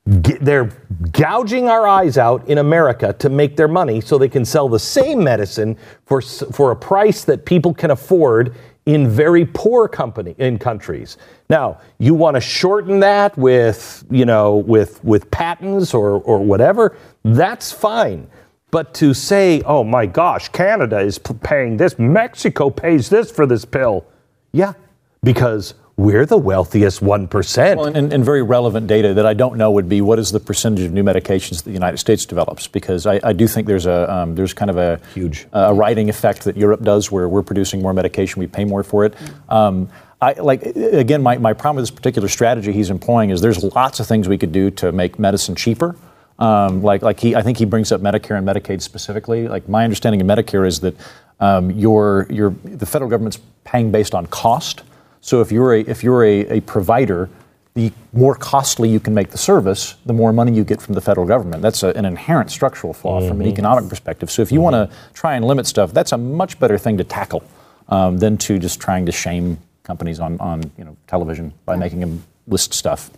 [0.07, 0.71] They're
[1.13, 4.79] gouging our eyes out in America to make their money so they can sell the
[4.79, 10.59] same medicine for for a price that people can afford in very poor company in
[10.59, 11.17] countries.
[11.49, 16.97] Now, you want to shorten that with, you know, with with patents or or whatever,
[17.25, 18.27] that's fine.
[18.71, 23.65] But to say, "Oh my gosh, Canada is paying this, Mexico pays this for this
[23.65, 24.05] pill."
[24.53, 24.75] Yeah,
[25.23, 27.77] because we're the wealthiest 1%.
[27.77, 30.41] Well, and, and very relevant data that I don't know would be what is the
[30.41, 32.67] percentage of new medications that the United States develops?
[32.67, 36.09] Because I, I do think there's a um, there's kind of a huge a riding
[36.09, 39.15] effect that Europe does, where we're producing more medication, we pay more for it.
[39.49, 39.89] Um,
[40.21, 44.01] I like again, my, my problem with this particular strategy he's employing is there's lots
[44.01, 45.97] of things we could do to make medicine cheaper.
[46.41, 49.47] Um, like like he, I think he brings up Medicare and Medicaid specifically.
[49.47, 50.97] Like my understanding of Medicare is that
[51.39, 54.83] um, your your the federal government's paying based on cost.
[55.25, 57.31] So if you're a if you're a, a provider,
[57.73, 61.01] the more costly you can make the service, the more money you get from the
[61.01, 61.63] federal government.
[61.63, 63.53] That's a, an inherent structural flaw from an Mhm.
[63.53, 64.31] economic perspective.
[64.31, 67.05] So if you want to try and limit stuff, that's a much better thing to
[67.05, 67.43] tackle
[67.89, 72.01] um, than to just trying to shame companies on on you know television by making
[72.01, 73.11] them list stuff.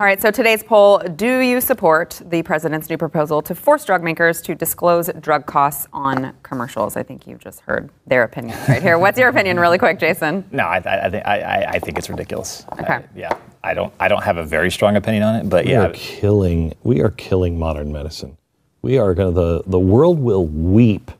[0.00, 4.02] All right, so today's poll Do you support the president's new proposal to force drug
[4.02, 6.96] makers to disclose drug costs on commercials?
[6.96, 8.98] I think you've just heard their opinion right here.
[8.98, 10.44] What's your opinion, really quick, Jason?
[10.52, 12.64] No, I, I, I think I, I- I think it's ridiculous.
[12.72, 12.84] Okay.
[12.94, 15.72] I- yeah, I don't I don't have a very strong opinion on it, but we
[15.72, 18.36] yeah, are killing we are killing modern medicine.
[18.82, 21.10] We are going to the the world will weep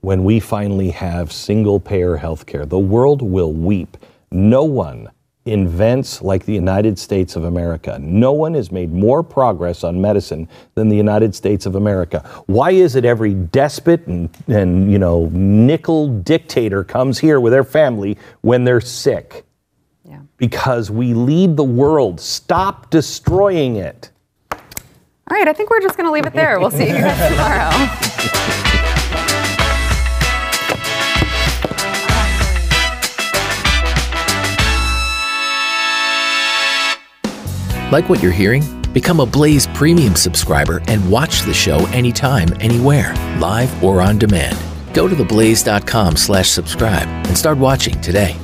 [0.00, 2.64] when we finally have single payer health care.
[2.64, 3.96] The world will weep.
[4.30, 5.08] No one
[5.50, 7.98] invents like the United States of America.
[8.00, 12.20] No one has made more progress on medicine than the United States of America.
[12.46, 17.64] Why is it every despot and, and you know nickel dictator comes here with their
[17.64, 19.44] family when they're sick?
[20.04, 20.20] Yeah.
[20.36, 22.20] Because we lead the world.
[22.20, 24.10] Stop destroying it.
[24.50, 26.58] All right, I think we're just going to leave it there.
[26.58, 27.30] We'll see you guys
[28.64, 28.77] tomorrow.
[37.90, 38.62] Like what you're hearing?
[38.92, 44.58] Become a Blaze Premium subscriber and watch the show anytime, anywhere, live or on demand.
[44.92, 48.36] Go to theblaze.com slash subscribe and start watching today.